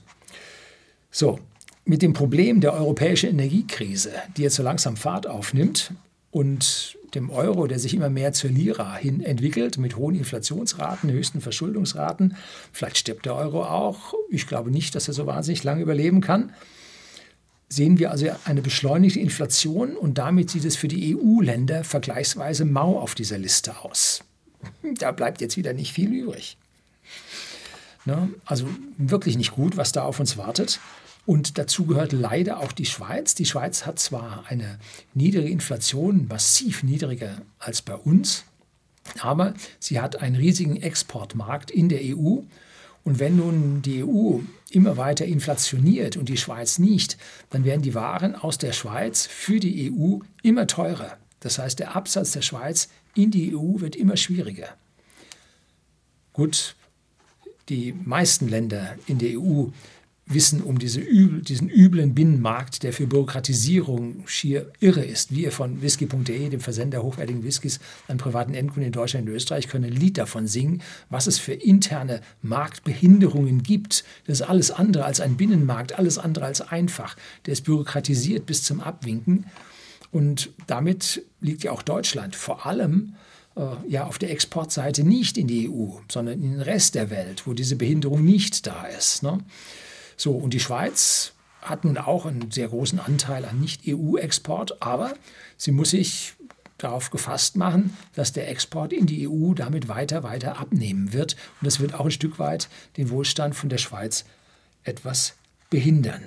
So, 1.11 1.39
mit 1.85 2.03
dem 2.03 2.13
Problem 2.13 2.61
der 2.61 2.75
europäischen 2.75 3.31
Energiekrise, 3.31 4.13
die 4.37 4.43
jetzt 4.43 4.57
so 4.57 4.63
langsam 4.63 4.97
Fahrt 4.97 5.27
aufnimmt 5.27 5.93
und 6.31 6.97
dem 7.15 7.31
Euro, 7.31 7.67
der 7.67 7.79
sich 7.79 7.95
immer 7.95 8.11
mehr 8.11 8.33
zur 8.33 8.51
Lira 8.51 8.97
hin 8.97 9.21
entwickelt, 9.21 9.79
mit 9.79 9.97
hohen 9.97 10.15
Inflationsraten, 10.15 11.11
höchsten 11.11 11.41
Verschuldungsraten. 11.41 12.37
Vielleicht 12.73 12.99
stirbt 12.99 13.27
der 13.27 13.35
Euro 13.35 13.65
auch. 13.65 14.15
Ich 14.31 14.47
glaube 14.47 14.71
nicht, 14.71 14.95
dass 14.95 15.09
er 15.09 15.15
so 15.15 15.27
wahnsinnig 15.27 15.65
lange 15.65 15.83
überleben 15.83 16.21
kann. 16.21 16.53
Sehen 17.69 17.99
wir 17.99 18.11
also 18.11 18.29
eine 18.45 18.63
beschleunigte 18.63 19.21
Inflation 19.21 19.97
und 19.97 20.19
damit 20.19 20.51
sieht 20.51 20.65
es 20.65 20.77
für 20.77 20.89
die 20.89 21.17
EU-Länder 21.17 21.85
vergleichsweise 21.85 22.65
mau 22.65 22.99
auf 22.99 23.15
dieser 23.15 23.39
Liste 23.39 23.85
aus. 23.85 24.25
Da 24.83 25.13
bleibt 25.13 25.41
jetzt 25.41 25.57
wieder 25.57 25.73
nicht 25.73 25.93
viel 25.93 26.13
übrig. 26.13 26.57
Ne? 28.05 28.29
Also 28.45 28.67
wirklich 28.99 29.37
nicht 29.37 29.53
gut, 29.53 29.77
was 29.77 29.93
da 29.93 30.03
auf 30.03 30.21
uns 30.21 30.37
wartet. 30.37 30.81
Und 31.27 31.59
dazu 31.59 31.85
gehört 31.87 32.13
leider 32.13 32.61
auch 32.61 32.73
die 32.73 32.87
Schweiz. 32.87 33.35
Die 33.35 33.45
Schweiz 33.45 33.87
hat 33.87 33.99
zwar 33.99 34.45
eine 34.49 34.79
niedrige 35.15 35.49
Inflation, 35.49 36.27
massiv 36.29 36.83
niedriger 36.83 37.43
als 37.59 37.83
bei 37.83 37.95
uns, 37.95 38.45
aber 39.19 39.55
sie 39.79 40.01
hat 40.01 40.17
einen 40.17 40.37
riesigen 40.37 40.81
Exportmarkt 40.81 41.71
in 41.71 41.89
der 41.89 42.01
EU. 42.03 42.39
Und 43.03 43.19
wenn 43.19 43.37
nun 43.37 43.83
die 43.83 44.05
EU 44.05 44.41
immer 44.71 44.97
weiter 44.97 45.25
inflationiert 45.25 46.17
und 46.17 46.29
die 46.29 46.37
Schweiz 46.37 46.79
nicht, 46.79 47.17
dann 47.51 47.65
werden 47.65 47.83
die 47.83 47.95
Waren 47.95 48.35
aus 48.35 48.59
der 48.59 48.73
Schweiz 48.73 49.27
für 49.27 49.59
die 49.59 49.91
EU 49.91 50.19
immer 50.43 50.67
teurer. 50.67 51.17
Das 51.41 51.59
heißt, 51.59 51.79
der 51.79 51.97
Absatz 51.97 52.33
der 52.33 52.43
Schweiz 52.43 52.89
in 53.15 53.31
die 53.31 53.57
EU 53.57 53.81
wird 53.81 53.97
immer 53.97 54.17
schwieriger. 54.17 54.69
Gut, 56.33 56.77
die 57.69 57.93
meisten 57.93 58.49
Länder 58.49 58.97
in 59.07 59.19
der 59.19 59.41
EU 59.41 59.67
wissen 60.33 60.63
um 60.63 60.79
diese 60.79 61.01
übel, 61.01 61.43
diesen 61.43 61.69
üblen 61.69 62.15
Binnenmarkt, 62.15 62.83
der 62.83 62.93
für 62.93 63.07
Bürokratisierung 63.07 64.23
schier 64.27 64.71
irre 64.81 65.05
ist. 65.05 65.35
Wir 65.35 65.53
von 65.53 65.83
whisky.de, 65.83 66.49
dem 66.49 66.61
Versender 66.61 67.03
hochwertigen 67.03 67.43
Whiskys 67.43 67.81
an 68.09 68.17
privaten 68.17 68.55
Endkunden 68.55 68.87
in 68.87 68.93
Deutschland 68.93 69.29
und 69.29 69.35
Österreich, 69.35 69.69
können 69.69 69.85
ein 69.85 69.93
Lied 69.93 70.19
davon 70.19 70.47
singen, 70.47 70.83
was 71.09 71.27
es 71.27 71.39
für 71.39 71.53
interne 71.53 72.21
Marktbehinderungen 72.43 73.63
gibt. 73.63 74.05
Das 74.27 74.41
ist 74.41 74.47
alles 74.47 74.71
andere 74.71 75.05
als 75.05 75.21
ein 75.21 75.37
Binnenmarkt, 75.37 75.99
alles 75.99 76.19
andere 76.19 76.47
als 76.47 76.61
einfach. 76.61 77.17
Der 77.47 77.53
ist 77.53 77.65
bürokratisiert 77.65 78.47
bis 78.47 78.63
zum 78.63 78.81
Abwinken. 78.81 79.47
Und 80.13 80.51
damit 80.67 81.23
liegt 81.41 81.65
ja 81.65 81.73
auch 81.73 81.83
Deutschland 81.83 82.37
vor 82.37 82.67
allem 82.67 83.15
äh, 83.57 83.63
ja 83.89 84.05
auf 84.07 84.19
der 84.19 84.31
Exportseite 84.31 85.05
nicht 85.05 85.39
in 85.39 85.47
die 85.47 85.69
EU, 85.69 85.89
sondern 86.11 86.43
in 86.43 86.53
den 86.53 86.61
Rest 86.61 86.95
der 86.95 87.11
Welt, 87.11 87.47
wo 87.47 87.53
diese 87.53 87.77
Behinderung 87.77 88.25
nicht 88.25 88.67
da 88.67 88.85
ist. 88.87 89.23
Ne? 89.23 89.39
So, 90.21 90.33
und 90.33 90.53
die 90.53 90.61
Schweiz 90.61 91.33
hat 91.63 91.87
nun 91.87 91.97
auch 91.97 92.27
einen 92.27 92.51
sehr 92.51 92.69
großen 92.69 93.01
Anteil 93.01 93.47
an 93.47 93.59
Nicht-EU-Export, 93.59 94.83
aber 94.83 95.15
sie 95.57 95.71
muss 95.71 95.91
sich 95.91 96.35
darauf 96.77 97.09
gefasst 97.09 97.57
machen, 97.57 97.97
dass 98.15 98.35
der 98.35 98.51
Export 98.51 98.93
in 98.93 99.07
die 99.07 99.27
EU 99.27 99.55
damit 99.55 99.89
weiter, 99.89 100.23
weiter 100.23 100.59
abnehmen 100.59 101.15
wird. 101.15 101.37
Und 101.59 101.67
das 101.67 101.81
wird 101.81 101.95
auch 101.95 102.05
ein 102.05 102.11
Stück 102.11 102.39
weit 102.39 102.69
den 102.99 103.09
Wohlstand 103.09 103.55
von 103.55 103.71
der 103.71 103.79
Schweiz 103.79 104.27
etwas 104.85 105.37
behindern. 105.71 106.23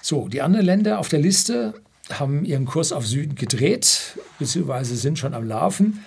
So, 0.00 0.28
die 0.28 0.42
anderen 0.42 0.64
Länder 0.64 1.00
auf 1.00 1.08
der 1.08 1.18
Liste 1.18 1.74
haben 2.08 2.44
ihren 2.44 2.66
Kurs 2.66 2.92
auf 2.92 3.04
Süden 3.04 3.34
gedreht, 3.34 4.16
beziehungsweise 4.38 4.94
sind 4.94 5.18
schon 5.18 5.34
am 5.34 5.44
Laufen. 5.44 6.04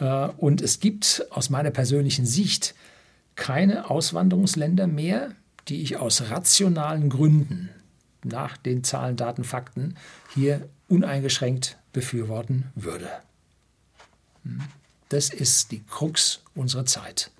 Äh, 0.00 0.28
und 0.38 0.62
es 0.62 0.80
gibt 0.80 1.26
aus 1.28 1.50
meiner 1.50 1.72
persönlichen 1.72 2.24
Sicht 2.24 2.74
keine 3.36 3.90
Auswanderungsländer 3.90 4.86
mehr, 4.86 5.32
die 5.68 5.82
ich 5.82 5.96
aus 5.96 6.30
rationalen 6.30 7.08
Gründen 7.08 7.70
nach 8.22 8.56
den 8.56 8.84
Zahlen, 8.84 9.16
Daten, 9.16 9.44
Fakten 9.44 9.96
hier 10.34 10.68
uneingeschränkt 10.88 11.78
befürworten 11.92 12.70
würde. 12.74 13.08
Hm. 14.44 14.62
Das 15.08 15.30
ist 15.30 15.70
die 15.70 15.82
Krux 15.84 16.40
unserer 16.54 16.86
Zeit, 16.86 17.30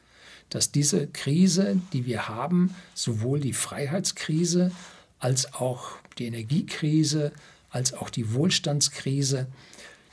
dass 0.51 0.71
diese 0.71 1.07
Krise, 1.09 1.81
die 1.93 2.07
wir 2.07 2.29
haben, 2.29 2.75
sowohl 2.95 3.41
die 3.41 3.53
Freiheitskrise 3.53 4.71
als 5.19 5.55
auch 5.55 5.93
die 6.19 6.27
Energiekrise, 6.27 7.33
als 7.71 7.95
auch 7.95 8.11
die 8.11 8.33
Wohlstandskrise, 8.35 9.47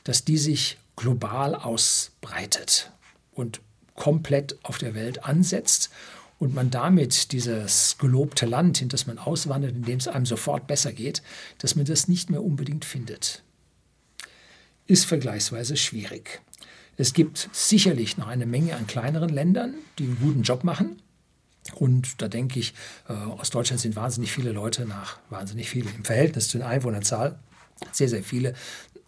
dass 0.04 0.26
die 0.26 0.38
sich 0.38 0.78
global 0.96 1.54
ausbreitet 1.54 2.92
und 3.34 3.62
komplett 4.02 4.58
auf 4.64 4.80
der 4.80 4.96
Welt 4.96 5.26
ansetzt 5.26 5.92
und 6.40 6.56
man 6.56 6.72
damit 6.72 7.34
dieses 7.34 8.00
gelobte 8.00 8.48
Land, 8.48 8.82
in 8.82 8.90
das 8.90 9.06
man 9.06 9.20
auswandert, 9.20 9.76
in 9.76 9.84
dem 9.84 10.00
es 10.00 10.08
einem 10.08 10.26
sofort 10.26 10.66
besser 10.66 10.92
geht, 10.92 11.22
dass 11.60 11.76
man 11.76 11.86
das 11.86 12.08
nicht 12.08 12.32
mehr 12.32 12.44
unbedingt 12.44 12.84
findet. 12.84 13.44
Ist 14.88 15.06
vergleichsweise 15.06 15.78
schwierig. 15.78 16.42
Es 16.98 17.14
gibt 17.14 17.48
sicherlich 17.52 18.18
noch 18.18 18.26
eine 18.26 18.48
Menge 18.48 18.76
an 18.76 18.88
kleineren 18.88 19.30
Ländern, 19.30 19.76
die 20.00 20.06
einen 20.06 20.18
guten 20.20 20.42
Job 20.42 20.64
machen. 20.64 21.00
Und 21.76 22.24
da 22.24 22.28
denke 22.28 22.60
ich, 22.60 22.74
äh, 23.08 23.14
aus 23.14 23.52
Deutschland 23.52 23.82
sind 23.82 23.96
wahnsinnig 23.96 24.32
viele 24.32 24.52
Leute 24.52 24.88
nach, 24.88 25.20
wahnsinnig 25.30 25.70
viele 25.70 25.92
im 25.92 26.06
Verhältnis 26.06 26.48
zu 26.48 26.58
der 26.58 26.66
Einwohnerzahl, 26.66 27.38
sehr, 27.92 28.10
sehr 28.10 28.24
viele 28.24 28.56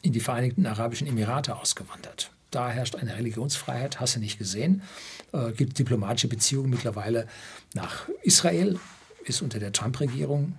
in 0.03 0.13
die 0.13 0.19
Vereinigten 0.19 0.67
Arabischen 0.67 1.07
Emirate 1.07 1.55
ausgewandert. 1.55 2.29
Da 2.53 2.69
herrscht 2.69 2.95
eine 2.95 3.15
Religionsfreiheit, 3.15 3.99
hast 3.99 4.15
du 4.15 4.19
nicht 4.19 4.37
gesehen. 4.37 4.81
Äh, 5.31 5.51
gibt 5.51 5.79
diplomatische 5.79 6.27
Beziehungen 6.27 6.69
mittlerweile 6.69 7.27
nach 7.73 8.07
Israel, 8.21 8.79
ist 9.25 9.41
unter 9.41 9.59
der 9.59 9.71
Trump-Regierung 9.71 10.53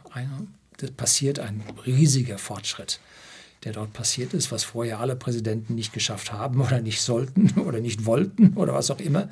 das 0.78 0.90
passiert 0.90 1.38
ein 1.38 1.62
riesiger 1.86 2.38
Fortschritt, 2.38 3.00
der 3.64 3.72
dort 3.72 3.92
passiert 3.92 4.34
ist, 4.34 4.50
was 4.50 4.64
vorher 4.64 5.00
alle 5.00 5.16
Präsidenten 5.16 5.74
nicht 5.74 5.92
geschafft 5.92 6.32
haben 6.32 6.60
oder 6.60 6.80
nicht 6.80 7.00
sollten 7.00 7.50
oder 7.60 7.80
nicht 7.80 8.06
wollten 8.06 8.54
oder 8.54 8.74
was 8.74 8.90
auch 8.90 9.00
immer. 9.00 9.28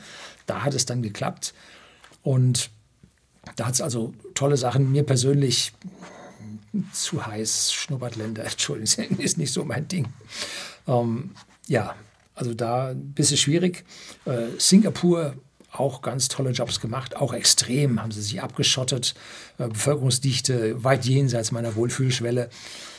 Da 0.46 0.62
hat 0.62 0.74
es 0.74 0.86
dann 0.86 1.02
geklappt. 1.02 1.54
Und 2.22 2.70
da 3.56 3.66
hat 3.66 3.74
es 3.74 3.80
also 3.80 4.14
tolle 4.34 4.56
Sachen. 4.56 4.92
Mir 4.92 5.02
persönlich 5.02 5.72
zu 6.92 7.26
heiß, 7.26 7.72
Schnuppertländer, 7.72 8.44
Entschuldigung, 8.50 9.18
ist 9.18 9.38
nicht 9.38 9.52
so 9.52 9.64
mein 9.64 9.88
Ding. 9.88 10.08
Ähm, 10.86 11.32
ja, 11.66 11.94
also 12.34 12.54
da 12.54 12.88
ein 12.88 13.12
bisschen 13.12 13.36
schwierig. 13.36 13.84
Äh, 14.24 14.46
Singapur 14.58 15.34
auch 15.72 16.02
ganz 16.02 16.28
tolle 16.28 16.50
Jobs 16.50 16.80
gemacht, 16.80 17.16
auch 17.16 17.32
extrem 17.32 18.02
haben 18.02 18.12
sie 18.12 18.20
sich 18.20 18.42
abgeschottet, 18.42 19.14
äh, 19.58 19.68
Bevölkerungsdichte 19.68 20.84
weit 20.84 21.04
jenseits 21.04 21.50
meiner 21.50 21.74
Wohlfühlschwelle. 21.74 22.50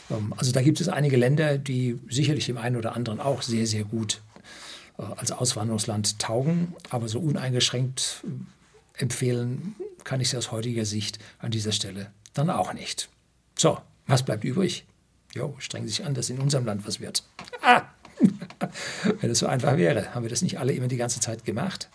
Ähm, 0.10 0.34
also 0.38 0.52
da 0.52 0.62
gibt 0.62 0.82
es 0.82 0.90
einige 0.90 1.18
Länder, 1.18 1.58
die 1.58 2.00
sicherlich 2.10 2.48
dem 2.48 2.58
einen 2.58 2.76
oder 2.76 2.96
anderen 2.96 3.20
auch 3.20 3.42
sehr, 3.42 3.68
sehr 3.68 3.84
gut 3.84 4.22
äh, 4.98 5.04
als 5.04 5.32
Auswanderungsland 5.32 6.20
taugen, 6.20 6.76
aber 6.90 7.08
so 7.08 7.20
uneingeschränkt 7.20 8.24
äh, 8.24 9.02
empfehlen 9.02 9.76
kann 10.04 10.20
ich 10.20 10.30
sie 10.30 10.38
aus 10.38 10.52
heutiger 10.52 10.86
Sicht 10.86 11.20
an 11.40 11.52
dieser 11.52 11.72
Stelle 11.72 12.12
dann 12.34 12.50
auch 12.50 12.74
nicht. 12.74 13.10
So, 13.58 13.78
was 14.08 14.24
bleibt 14.24 14.44
übrig? 14.44 14.86
Jo, 15.34 15.56
strengen 15.60 15.88
Sie 15.88 15.96
sich 15.96 16.06
an, 16.06 16.14
dass 16.14 16.30
in 16.30 16.40
unserem 16.40 16.66
Land 16.66 16.86
was 16.86 17.00
wird. 17.00 17.24
Ah! 17.62 17.84
Wenn 19.22 19.32
es 19.32 19.39
so 19.39 19.47
einfach 19.47 19.78
wäre, 19.78 20.14
haben 20.14 20.24
wir 20.24 20.30
das 20.30 20.41
nicht 20.41 20.59
alle 20.59 20.74
immer 20.74 20.88
die 20.88 20.97
ganze 20.97 21.20
Zeit 21.20 21.45
gemacht? 21.45 21.89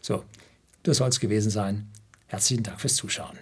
So, 0.00 0.24
das 0.82 0.98
soll 0.98 1.08
es 1.08 1.20
gewesen 1.20 1.50
sein. 1.50 1.88
Herzlichen 2.26 2.62
Dank 2.62 2.80
fürs 2.80 2.94
Zuschauen. 2.96 3.38